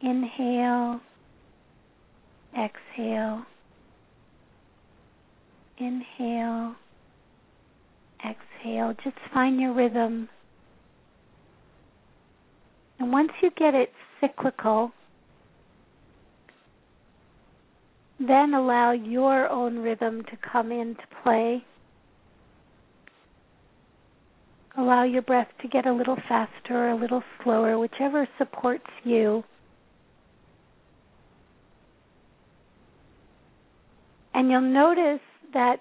[0.00, 1.00] inhale,
[2.58, 3.44] exhale,
[5.82, 6.76] inhale,
[8.24, 8.94] exhale.
[9.04, 10.28] Just find your rhythm
[12.98, 14.92] and once you get it cyclical,
[18.20, 21.64] then allow your own rhythm to come into play.
[24.78, 29.44] allow your breath to get a little faster or a little slower, whichever supports you.
[34.32, 35.20] And you'll notice
[35.52, 35.76] that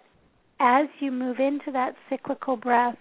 [0.59, 2.97] as you move into that cyclical breath,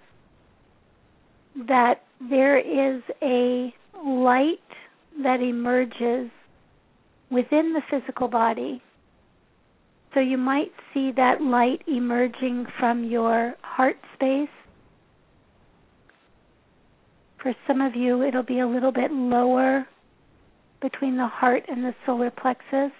[1.68, 4.58] that there is a light
[5.22, 6.30] that emerges
[7.30, 8.82] within the physical body.
[10.14, 14.48] So you might see that light emerging from your heart space.
[17.42, 19.86] For some of you, it'll be a little bit lower
[20.82, 22.92] between the heart and the solar plexus.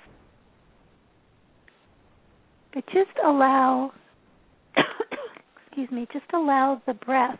[2.73, 3.93] But just allow,
[5.67, 7.39] excuse me, just allow the breath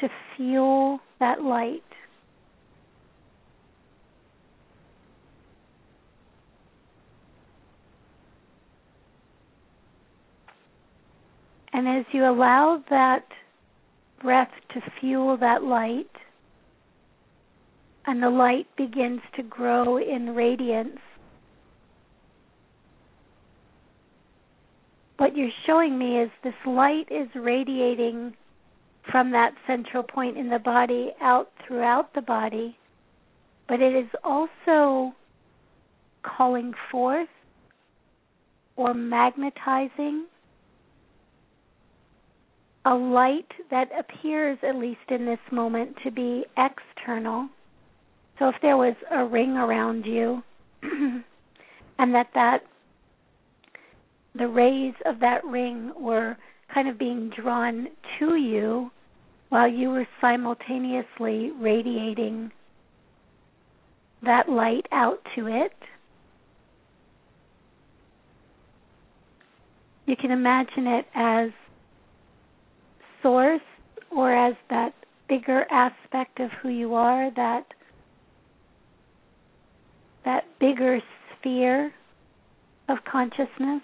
[0.00, 1.82] to feel that light.
[11.72, 13.26] And as you allow that
[14.22, 16.06] breath to fuel that light,
[18.06, 20.98] and the light begins to grow in radiance,
[25.18, 28.34] what you're showing me is this light is radiating
[29.10, 32.76] from that central point in the body out throughout the body,
[33.68, 35.12] but it is also
[36.22, 37.28] calling forth
[38.76, 40.26] or magnetizing
[42.84, 47.48] a light that appears, at least in this moment, to be external.
[48.38, 50.42] So if there was a ring around you,
[50.82, 52.60] and that that
[54.38, 56.36] the rays of that ring were
[56.72, 58.90] kind of being drawn to you
[59.48, 62.50] while you were simultaneously radiating
[64.22, 65.72] that light out to it.
[70.06, 71.50] You can imagine it as
[73.22, 73.60] source
[74.10, 74.94] or as that
[75.28, 77.66] bigger aspect of who you are, that
[80.24, 81.00] that bigger
[81.38, 81.92] sphere
[82.88, 83.82] of consciousness.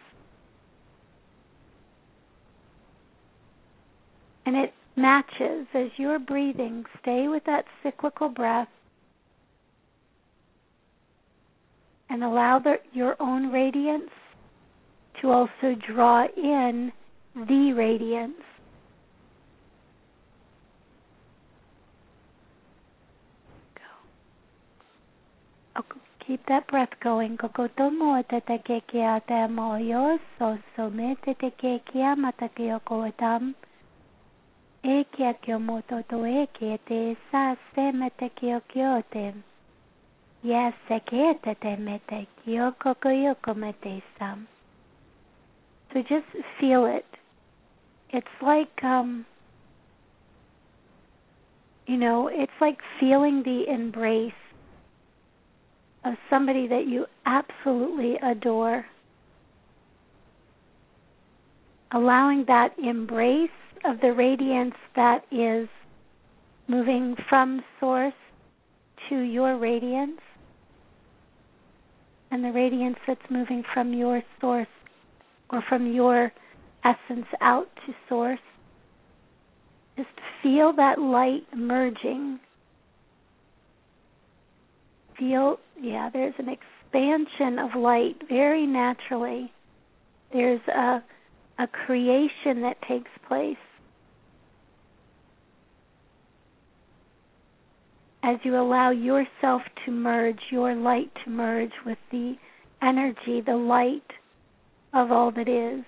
[4.45, 6.85] And it matches as you're breathing.
[7.01, 8.69] Stay with that cyclical breath
[12.13, 14.11] and allow the, your own radiance
[15.21, 16.93] to also draw in
[17.35, 18.35] the radiance.
[25.75, 25.83] Go.
[26.27, 27.39] Keep that breath going.
[27.39, 29.21] Kokotomo te te so kekia
[44.19, 44.49] to.
[45.93, 46.27] So just
[46.59, 47.05] feel it.
[48.11, 49.25] It's like, um,
[51.87, 54.33] you know, it's like feeling the embrace
[56.05, 58.85] of somebody that you absolutely adore.
[61.93, 63.51] Allowing that embrace
[63.85, 65.69] of the radiance that is
[66.69, 68.15] moving from source
[69.09, 70.21] to your radiance
[72.31, 74.67] and the radiance that's moving from your source
[75.51, 76.33] or from your
[76.85, 78.39] essence out to source.
[79.97, 80.09] Just
[80.43, 82.41] feel that light merging.
[85.19, 89.53] Feel, yeah, there's an expansion of light very naturally.
[90.33, 91.03] There's a
[91.59, 93.57] a creation that takes place.
[98.23, 102.35] As you allow yourself to merge, your light to merge with the
[102.81, 104.03] energy, the light
[104.93, 105.85] of all that is.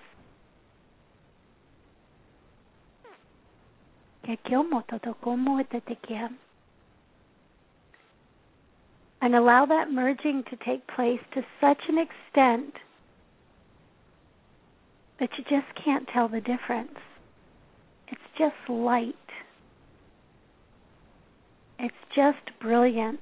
[9.21, 12.73] And allow that merging to take place to such an extent
[15.19, 16.97] that you just can't tell the difference.
[18.07, 19.15] It's just light.
[21.79, 23.21] It's just brilliance.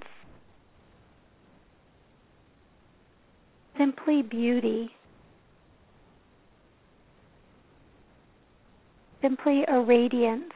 [3.77, 4.91] Simply beauty.
[9.21, 10.51] Simply a radiance.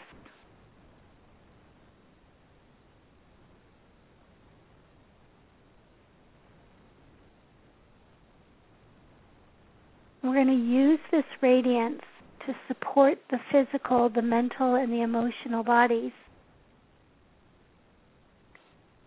[10.21, 12.01] We're going to use this radiance
[12.45, 16.11] to support the physical, the mental, and the emotional bodies.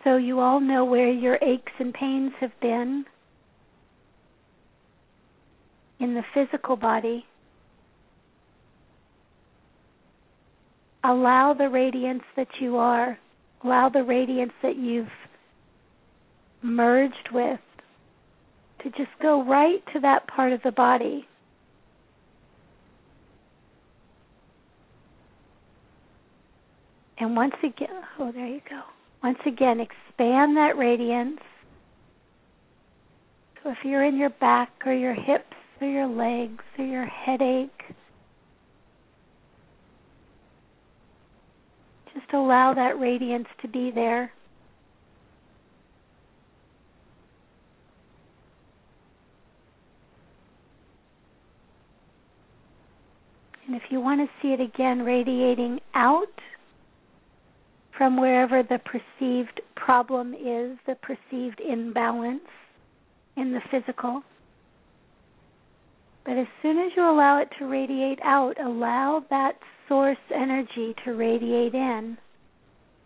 [0.05, 3.05] So you all know where your aches and pains have been
[5.99, 7.27] in the physical body.
[11.05, 13.19] allow the radiance that you are,
[13.65, 15.09] allow the radiance that you've
[16.63, 17.61] merged with
[18.83, 21.27] to just go right to that part of the body.
[27.19, 27.89] And once again,
[28.19, 28.81] oh, there you go.
[29.23, 31.41] Once again, expand that radiance.
[33.63, 35.45] So if you're in your back or your hips
[35.81, 37.83] or your legs or your headache,
[42.15, 44.33] just allow that radiance to be there.
[53.67, 56.27] And if you want to see it again radiating out
[58.01, 62.41] from wherever the perceived problem is, the perceived imbalance
[63.37, 64.23] in the physical.
[66.25, 69.53] But as soon as you allow it to radiate out, allow that
[69.87, 72.17] source energy to radiate in.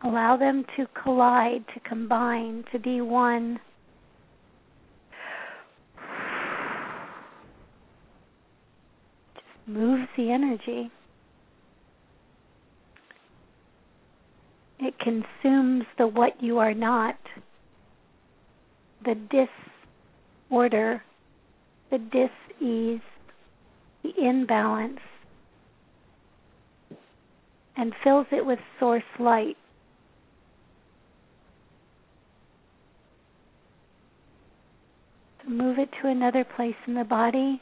[0.04, 3.58] Allow them to collide, to combine, to be one.
[9.34, 10.88] Just moves the energy.
[14.80, 17.16] It consumes the what you are not,
[19.04, 19.14] the
[20.50, 21.02] disorder,
[21.90, 23.00] the dis-ease,
[24.02, 25.00] the imbalance,
[27.76, 29.56] and fills it with source light.
[35.46, 37.60] Move it to another place in the body.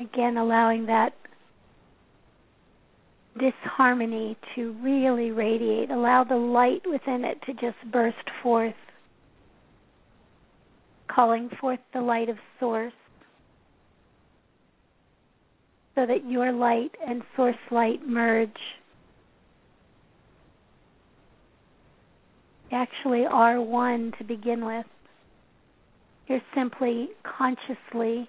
[0.00, 1.12] Again, allowing that
[3.38, 5.90] disharmony to really radiate.
[5.90, 8.74] Allow the light within it to just burst forth,
[11.08, 12.92] calling forth the light of Source,
[15.94, 18.50] so that your light and Source light merge.
[22.74, 24.86] actually are one to begin with.
[26.26, 28.28] You're simply consciously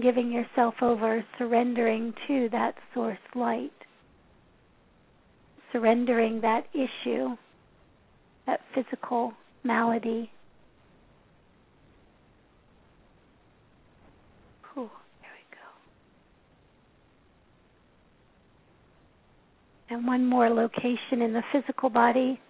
[0.00, 3.72] giving yourself over, surrendering to that source light,
[5.72, 7.36] surrendering that issue,
[8.46, 9.32] that physical
[9.64, 10.30] malady.
[14.74, 15.56] There we
[19.90, 19.96] go.
[19.96, 22.40] And one more location in the physical body,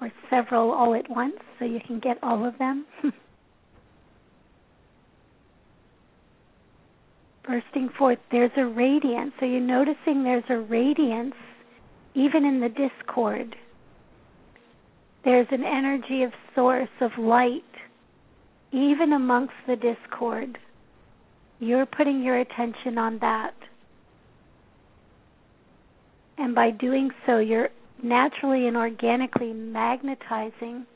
[0.00, 2.86] or several all at once, so you can get all of them.
[7.44, 8.18] bursting forth.
[8.30, 9.32] There's a radiance.
[9.40, 11.34] So you're noticing there's a radiance
[12.14, 13.56] even in the discord.
[15.24, 17.62] There's an energy of source, of light,
[18.72, 20.58] even amongst the discord.
[21.60, 23.54] You're putting your attention on that.
[26.38, 27.68] And by doing so, you're
[28.02, 30.86] naturally and organically magnetizing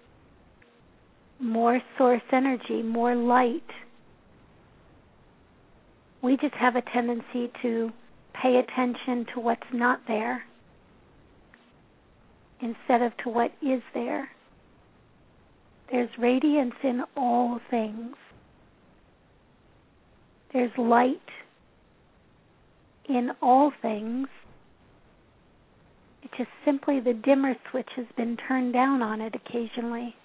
[1.38, 3.62] more source energy, more light
[6.26, 7.92] we just have a tendency to
[8.34, 10.42] pay attention to what's not there
[12.60, 14.28] instead of to what is there.
[15.88, 18.16] There's radiance in all things.
[20.52, 21.20] There's light
[23.08, 24.26] in all things.
[26.24, 30.16] It's just simply the dimmer switch has been turned down on it occasionally.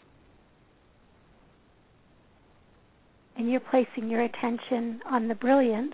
[3.37, 5.93] And you're placing your attention on the brilliance,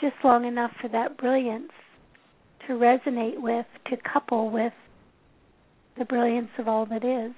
[0.00, 1.72] just long enough for that brilliance
[2.66, 4.72] to resonate with, to couple with
[5.98, 7.32] the brilliance of all that is.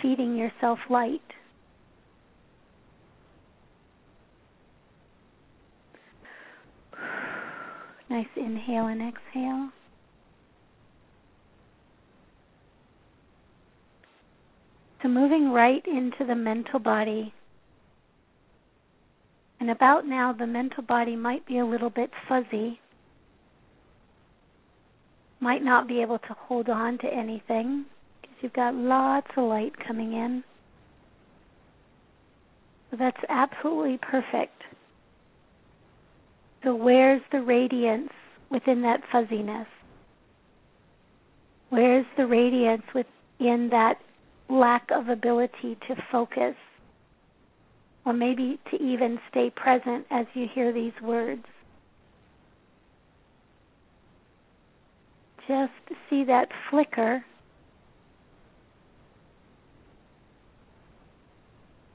[0.00, 1.20] Feeding yourself light.
[8.10, 9.70] Nice inhale and exhale.
[15.02, 17.34] So moving right into the mental body.
[19.58, 22.80] And about now, the mental body might be a little bit fuzzy,
[25.40, 27.86] might not be able to hold on to anything
[28.20, 30.44] because you've got lots of light coming in.
[32.90, 34.62] So that's absolutely perfect.
[36.62, 38.10] So, where's the radiance
[38.50, 39.66] within that fuzziness?
[41.70, 43.98] Where's the radiance within that
[44.52, 46.54] lack of ability to focus
[48.04, 51.44] or maybe to even stay present as you hear these words.
[55.48, 57.24] just see that flicker.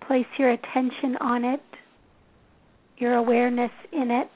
[0.05, 1.61] Place your attention on it,
[2.97, 4.29] your awareness in it.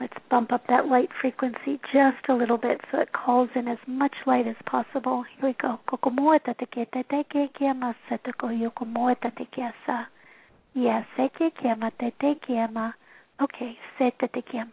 [0.00, 3.78] Let's bump up that light frequency just a little bit so it calls in as
[3.86, 5.24] much light as possible.
[5.36, 5.78] Here we go.
[10.74, 11.04] Yes,
[13.42, 14.70] Okay, sete te kiam.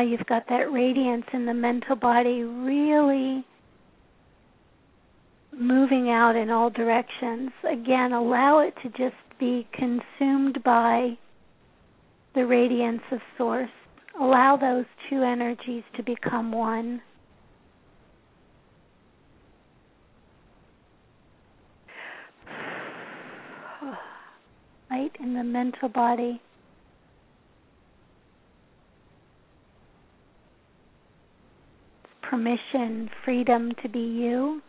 [0.00, 3.44] Now you've got that radiance in the mental body really
[5.52, 7.50] moving out in all directions.
[7.70, 11.18] Again, allow it to just be consumed by
[12.34, 13.68] the radiance of Source.
[14.18, 17.02] Allow those two energies to become one.
[24.90, 26.40] Light in the mental body.
[32.30, 34.62] Permission, freedom to be you,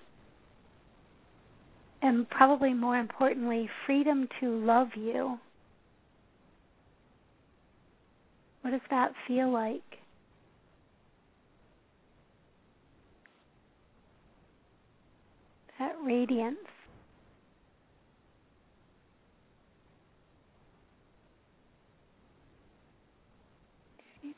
[2.02, 5.38] and probably more importantly, freedom to love you.
[8.62, 9.82] What does that feel like?
[15.78, 16.58] That radiance.
[24.24, 24.34] I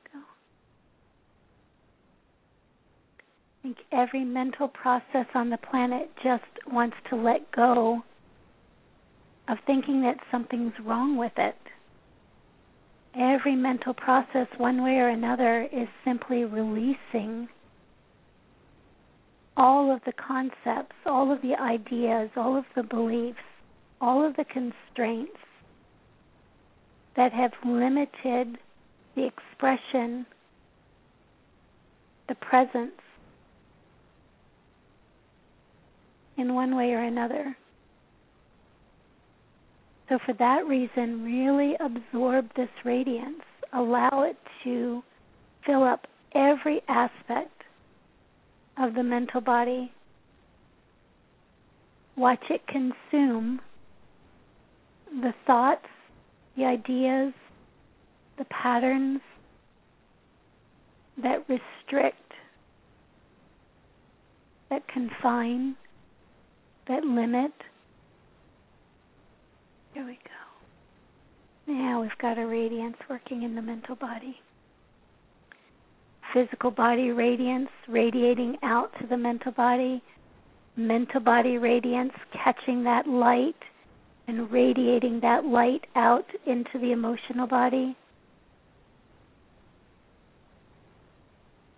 [3.63, 8.03] think every mental process on the planet just wants to let go
[9.47, 11.55] of thinking that something's wrong with it.
[13.15, 17.47] Every mental process, one way or another, is simply releasing
[19.55, 23.37] all of the concepts, all of the ideas, all of the beliefs,
[24.01, 25.37] all of the constraints
[27.15, 28.57] that have limited
[29.15, 30.25] the expression,
[32.27, 32.91] the presence
[36.37, 37.55] in one way or another.
[40.09, 43.41] So, for that reason, really absorb this radiance.
[43.73, 45.01] Allow it to
[45.65, 47.63] fill up every aspect
[48.77, 49.91] of the mental body.
[52.15, 53.59] Watch it consume
[55.21, 55.85] the thoughts,
[56.57, 57.33] the ideas,
[58.37, 59.21] the patterns
[61.21, 62.17] that restrict,
[64.69, 65.75] that confine,
[66.87, 67.51] that limit.
[69.93, 71.71] There we go.
[71.73, 74.37] Now we've got a radiance working in the mental body.
[76.33, 80.01] Physical body radiance radiating out to the mental body.
[80.75, 83.55] Mental body radiance catching that light
[84.27, 87.95] and radiating that light out into the emotional body.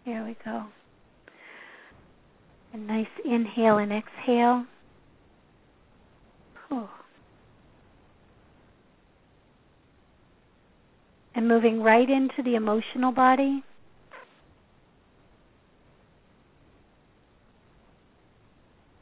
[0.05, 0.65] There we go.
[2.73, 4.65] A nice inhale and exhale.
[6.71, 6.89] Oh.
[11.35, 13.63] And moving right into the emotional body.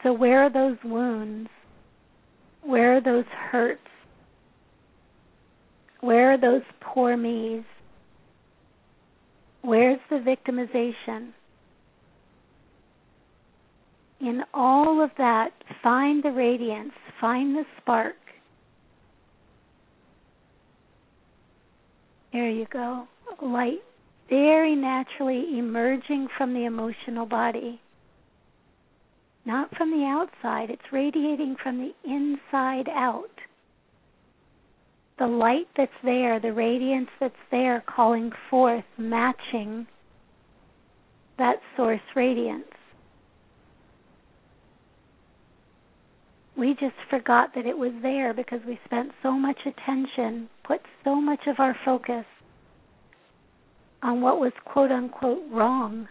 [0.03, 1.49] So, where are those wounds?
[2.61, 3.79] Where are those hurts?
[6.01, 7.63] Where are those poor me's?
[9.61, 11.29] Where's the victimization?
[14.19, 15.51] In all of that,
[15.81, 16.91] find the radiance,
[17.23, 18.15] Find the spark.
[22.33, 23.07] There you go.
[23.41, 23.79] Light
[24.29, 27.79] very naturally emerging from the emotional body.
[29.45, 33.31] Not from the outside, it's radiating from the inside out.
[35.17, 39.87] The light that's there, the radiance that's there, calling forth, matching
[41.37, 42.65] that source radiance.
[46.57, 51.15] We just forgot that it was there because we spent so much attention, put so
[51.15, 52.25] much of our focus
[54.03, 56.07] on what was quote unquote wrong.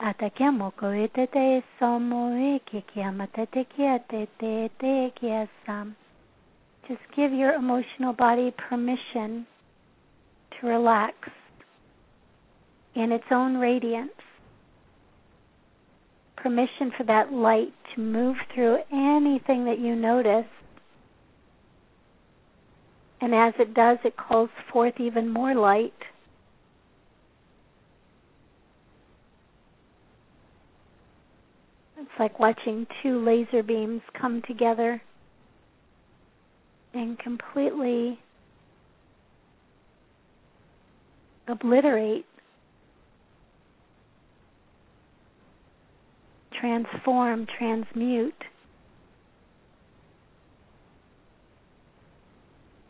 [0.00, 5.94] Atakiamo koitete somo ikikiamatete kiatete te kiasam.
[6.86, 9.44] Just give your emotional body permission
[10.60, 11.14] to relax
[12.94, 14.10] in its own radiance.
[16.36, 20.46] Permission for that light to move through anything that you notice.
[23.20, 25.92] And as it does, it calls forth even more light.
[31.98, 35.02] It's like watching two laser beams come together
[36.94, 38.20] and completely
[41.48, 42.26] obliterate,
[46.60, 48.34] transform, transmute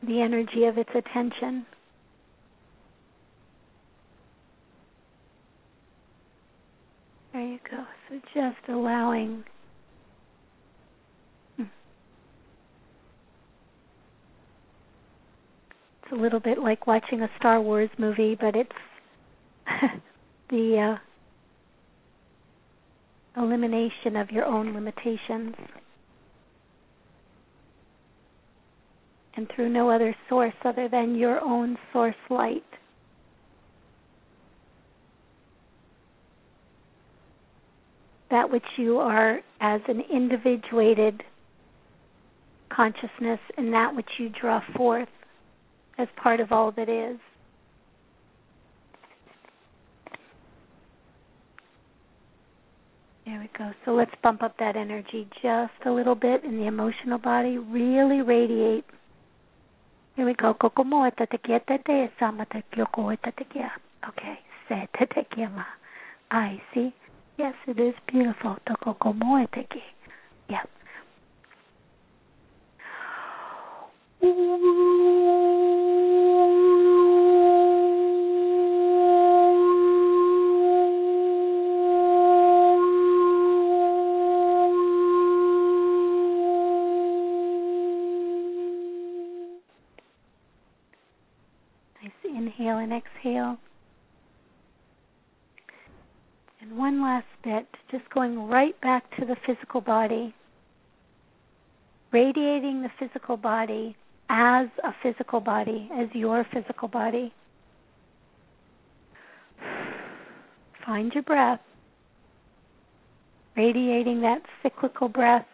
[0.07, 1.67] the energy of its attention.
[7.33, 7.85] There you go.
[8.09, 9.45] So just allowing
[16.11, 18.71] It's a little bit like watching a Star Wars movie, but it's
[20.49, 20.97] the
[23.37, 25.55] uh, elimination of your own limitations.
[29.37, 32.65] And through no other source other than your own source light.
[38.31, 41.23] That which you are as an individuated
[42.75, 45.09] consciousness and that which you draw forth
[45.99, 47.19] as part of all that is.
[53.27, 53.73] There we go.
[53.85, 57.59] So let's bump up that energy just a little bit in the emotional body.
[57.59, 58.85] Really radiate.
[60.17, 60.55] Here we go.
[64.09, 64.39] Okay.
[66.31, 66.95] I see.
[67.37, 68.57] Yes, it is beautiful.
[70.49, 70.63] Yeah.
[74.23, 75.78] inhale
[92.91, 93.57] and exhale.
[96.61, 100.35] And one last bit, just going right back to the physical body,
[102.13, 103.97] radiating the physical body
[104.29, 107.33] as a physical body, as your physical body.
[110.85, 111.61] Find your breath,
[113.57, 115.47] radiating that cyclical breath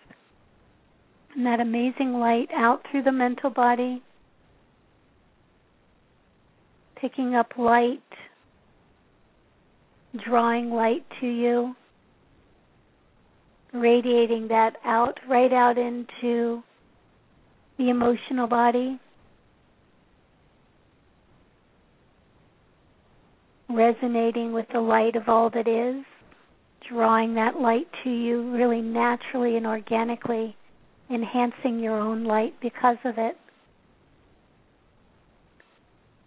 [1.34, 4.02] and that amazing light out through the mental body
[7.04, 8.00] picking up light,
[10.26, 11.74] drawing light to you,
[13.74, 16.62] radiating that out, right out into
[17.76, 18.98] the emotional body.
[23.68, 26.06] Resonating with the light of all that is,
[26.88, 30.56] drawing that light to you really naturally and organically,
[31.10, 33.36] enhancing your own light because of it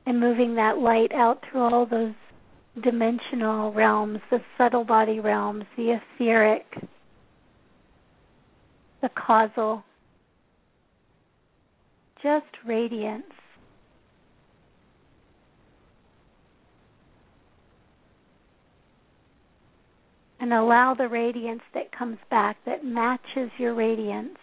[0.08, 2.14] and moving that light out through all those
[2.82, 6.64] dimensional realms, the subtle body realms, the etheric,
[9.01, 9.84] the causal,
[12.24, 13.26] just radiance.
[20.39, 24.38] And allow the radiance that comes back that matches your radiance.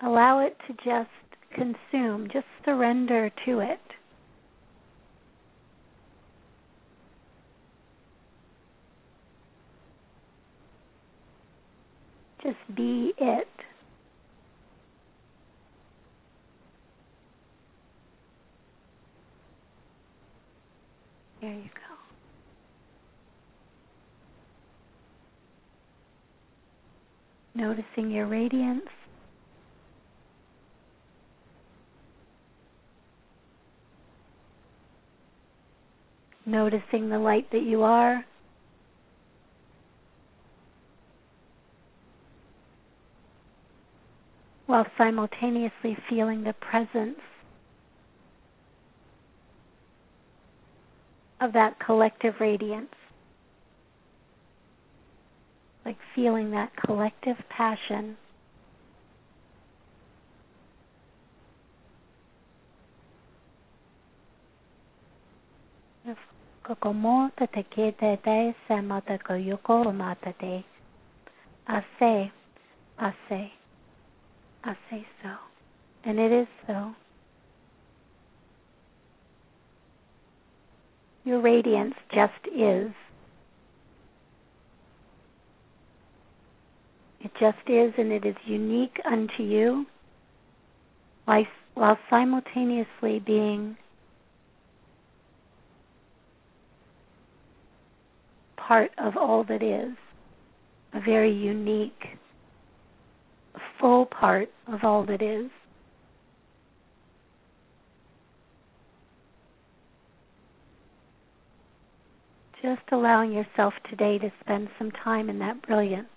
[0.00, 1.10] Allow it to just
[1.56, 3.80] consume, just surrender to it.
[12.42, 13.48] Just be it.
[21.40, 21.70] There you go.
[27.54, 28.82] Noticing your radiance.
[36.46, 38.24] Noticing the light that you are.
[44.66, 47.18] While simultaneously feeling the presence
[51.40, 52.88] of that collective radiance.
[55.84, 58.16] Like feeling that collective passion
[66.66, 70.64] Kokomotate kidete samata koyoko matate.
[71.68, 72.32] I say,
[72.98, 73.52] I say,
[74.64, 75.30] I say so.
[76.04, 76.92] And it is so.
[81.24, 82.90] Your radiance just is.
[87.20, 89.86] It just is, and it is unique unto you
[91.26, 93.76] while simultaneously being
[98.66, 99.96] part of all that is,
[100.92, 102.18] a very unique,
[103.80, 105.50] full part of all that is.
[112.62, 116.08] Just allowing yourself today to spend some time in that brilliance.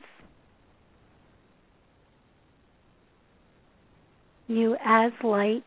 [4.48, 5.62] You as light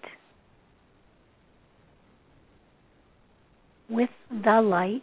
[3.88, 5.02] with the light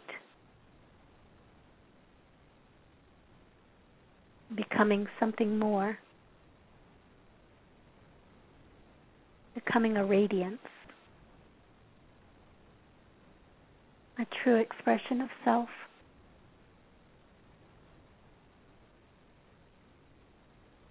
[4.56, 5.98] becoming something more,
[9.54, 10.58] becoming a radiance,
[14.18, 15.68] a true expression of self.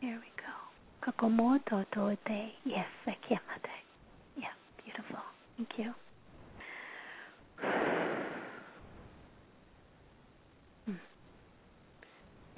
[0.02, 1.12] There we go.
[1.12, 2.52] Kakomoto tote.
[2.64, 3.84] Yes, Akiyamate.
[4.38, 4.48] Yeah,
[4.84, 5.20] beautiful.
[5.58, 5.94] Thank you.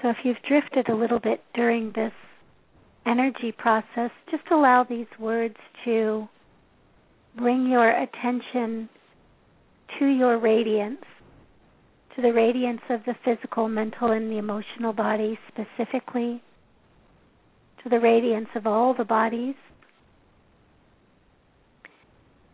[0.02, 2.14] So if you've drifted a little bit during this
[3.06, 6.28] energy process, just allow these words to
[7.38, 8.90] bring your attention
[10.00, 11.04] to your radiance,
[12.16, 16.42] to the radiance of the physical, mental, and the emotional body specifically,
[17.84, 19.56] to the radiance of all the bodies.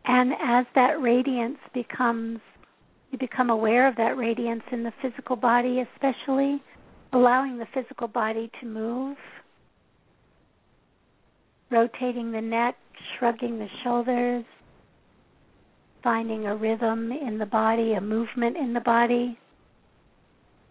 [0.06, 2.40] And as that radiance becomes,
[3.12, 6.62] you become aware of that radiance in the physical body, especially
[7.14, 9.18] allowing the physical body to move,
[11.72, 12.76] rotating the neck,
[13.18, 14.46] shrugging the shoulders,
[16.04, 19.38] finding a rhythm in the body, a movement in the body,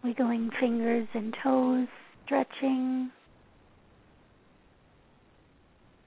[0.02, 1.88] wiggling fingers and toes,
[2.24, 3.10] stretching,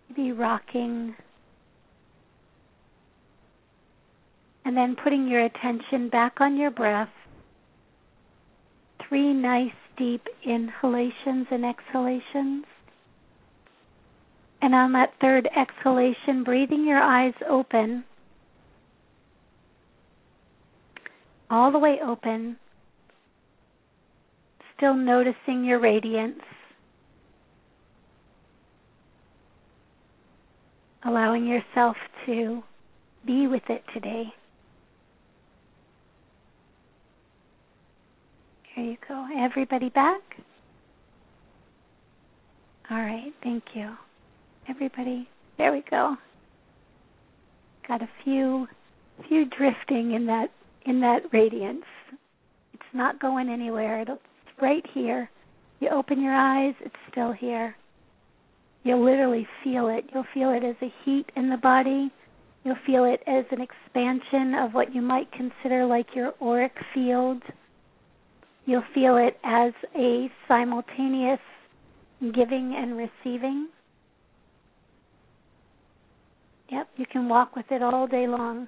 [0.10, 1.16] maybe rocking.
[4.66, 7.10] And then putting your attention back on your breath.
[9.08, 12.66] Three nice deep inhalations and exhalations.
[14.62, 18.06] And on that third exhalation, breathing your eyes open,
[21.50, 22.58] all the way open,
[24.76, 26.42] still noticing your radiance,
[31.06, 31.96] allowing yourself
[32.26, 32.64] to
[33.26, 34.34] be with it today.
[38.80, 39.28] There you go.
[39.38, 40.22] Everybody back?
[42.90, 43.90] All right, thank you.
[44.70, 45.28] Everybody,
[45.58, 46.16] there we go.
[47.90, 48.68] Got a few
[49.28, 50.48] few drifting in that
[50.86, 51.84] in that radiance.
[52.74, 54.00] It's not going anywhere.
[54.00, 54.12] It's
[54.62, 55.30] right here.
[55.82, 57.76] You open your eyes, it's still here.
[58.86, 60.06] You'll literally feel it.
[60.14, 62.14] You'll feel it as a heat in the body.
[62.64, 67.44] You'll feel it as an expansion of what you might consider like your auric field
[68.66, 71.40] You'll feel it as a simultaneous
[72.22, 73.70] giving and receiving.
[76.70, 78.68] Yep, you can walk with it all day long.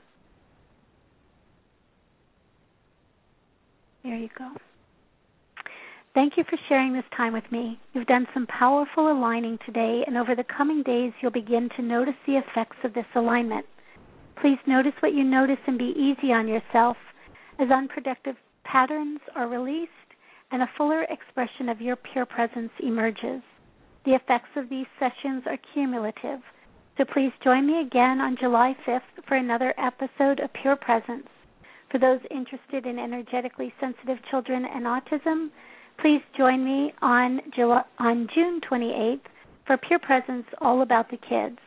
[4.03, 4.49] There you go.
[6.13, 7.79] Thank you for sharing this time with me.
[7.93, 12.15] You've done some powerful aligning today, and over the coming days, you'll begin to notice
[12.25, 13.65] the effects of this alignment.
[14.41, 16.97] Please notice what you notice and be easy on yourself
[17.59, 18.35] as unproductive
[18.71, 19.91] patterns are released
[20.51, 23.41] and a fuller expression of your pure presence emerges.
[24.05, 26.39] The effects of these sessions are cumulative,
[26.97, 31.27] so please join me again on July 5th for another episode of Pure Presence.
[31.91, 35.49] For those interested in energetically sensitive children and autism,
[35.99, 39.19] please join me on, July, on June 28th
[39.67, 41.59] for Pure Presence All About the Kids.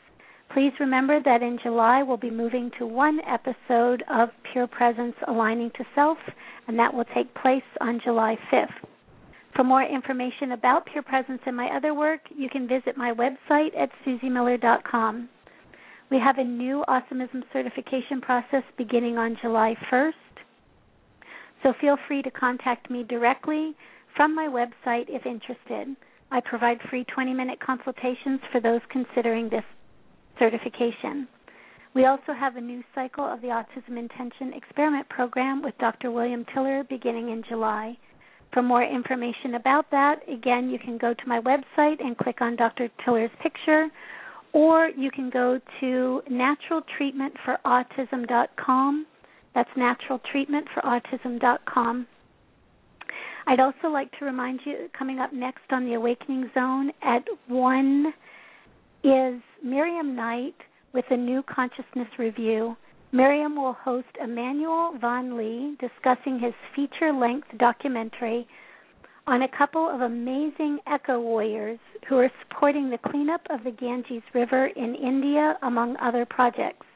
[0.52, 5.70] Please remember that in July we'll be moving to one episode of Pure Presence Aligning
[5.76, 6.18] to Self,
[6.68, 8.68] and that will take place on July 5th.
[9.56, 13.76] For more information about Pure Presence and my other work, you can visit my website
[13.78, 15.28] at suzymiller.com.
[16.10, 20.12] We have a new Awesomism certification process beginning on July 1st,
[21.62, 23.74] so feel free to contact me directly
[24.14, 25.96] from my website if interested.
[26.30, 29.64] I provide free 20 minute consultations for those considering this
[30.38, 31.26] certification.
[31.94, 36.10] We also have a new cycle of the Autism Intention Experiment Program with Dr.
[36.10, 37.96] William Tiller beginning in July.
[38.52, 42.56] For more information about that, again, you can go to my website and click on
[42.56, 42.88] Dr.
[43.04, 43.88] Tiller's picture,
[44.52, 49.06] or you can go to naturaltreatmentforautism.com
[49.54, 52.06] That's naturaltreatmentforautism.com.
[53.46, 58.12] I'd also like to remind you coming up next on the Awakening Zone at 1
[59.04, 60.54] is Miriam Knight
[60.94, 62.74] with a new consciousness review.
[63.12, 68.46] Miriam will host Emmanuel Vaughan-Lee discussing his feature length documentary
[69.26, 71.78] on a couple of amazing eco warriors
[72.08, 76.86] who are supporting the cleanup of the Ganges River in India, among other projects.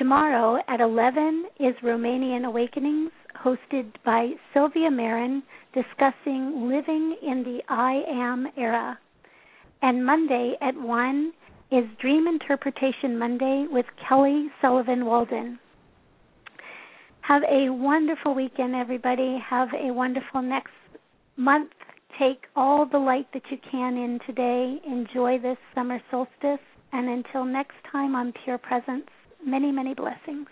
[0.00, 3.12] Tomorrow at 11 is Romanian Awakenings,
[3.44, 8.98] hosted by Sylvia Marin, discussing living in the I Am era.
[9.82, 11.32] And Monday at 1
[11.70, 15.58] is Dream Interpretation Monday with Kelly Sullivan Walden.
[17.20, 19.38] Have a wonderful weekend, everybody.
[19.48, 20.72] Have a wonderful next
[21.36, 21.70] month.
[22.18, 24.76] Take all the light that you can in today.
[24.86, 26.64] Enjoy this summer solstice.
[26.92, 29.06] And until next time on Pure Presence,
[29.44, 30.46] many, many blessings.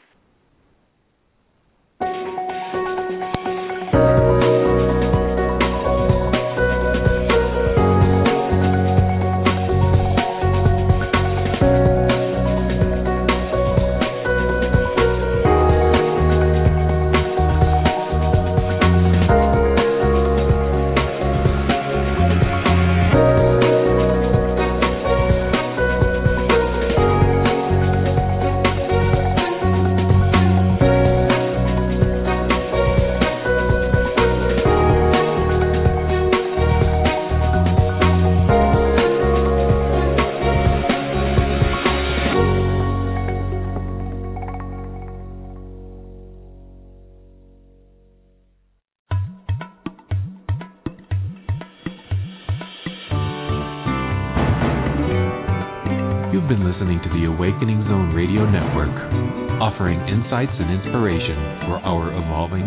[60.34, 62.66] Insights and inspiration for our evolving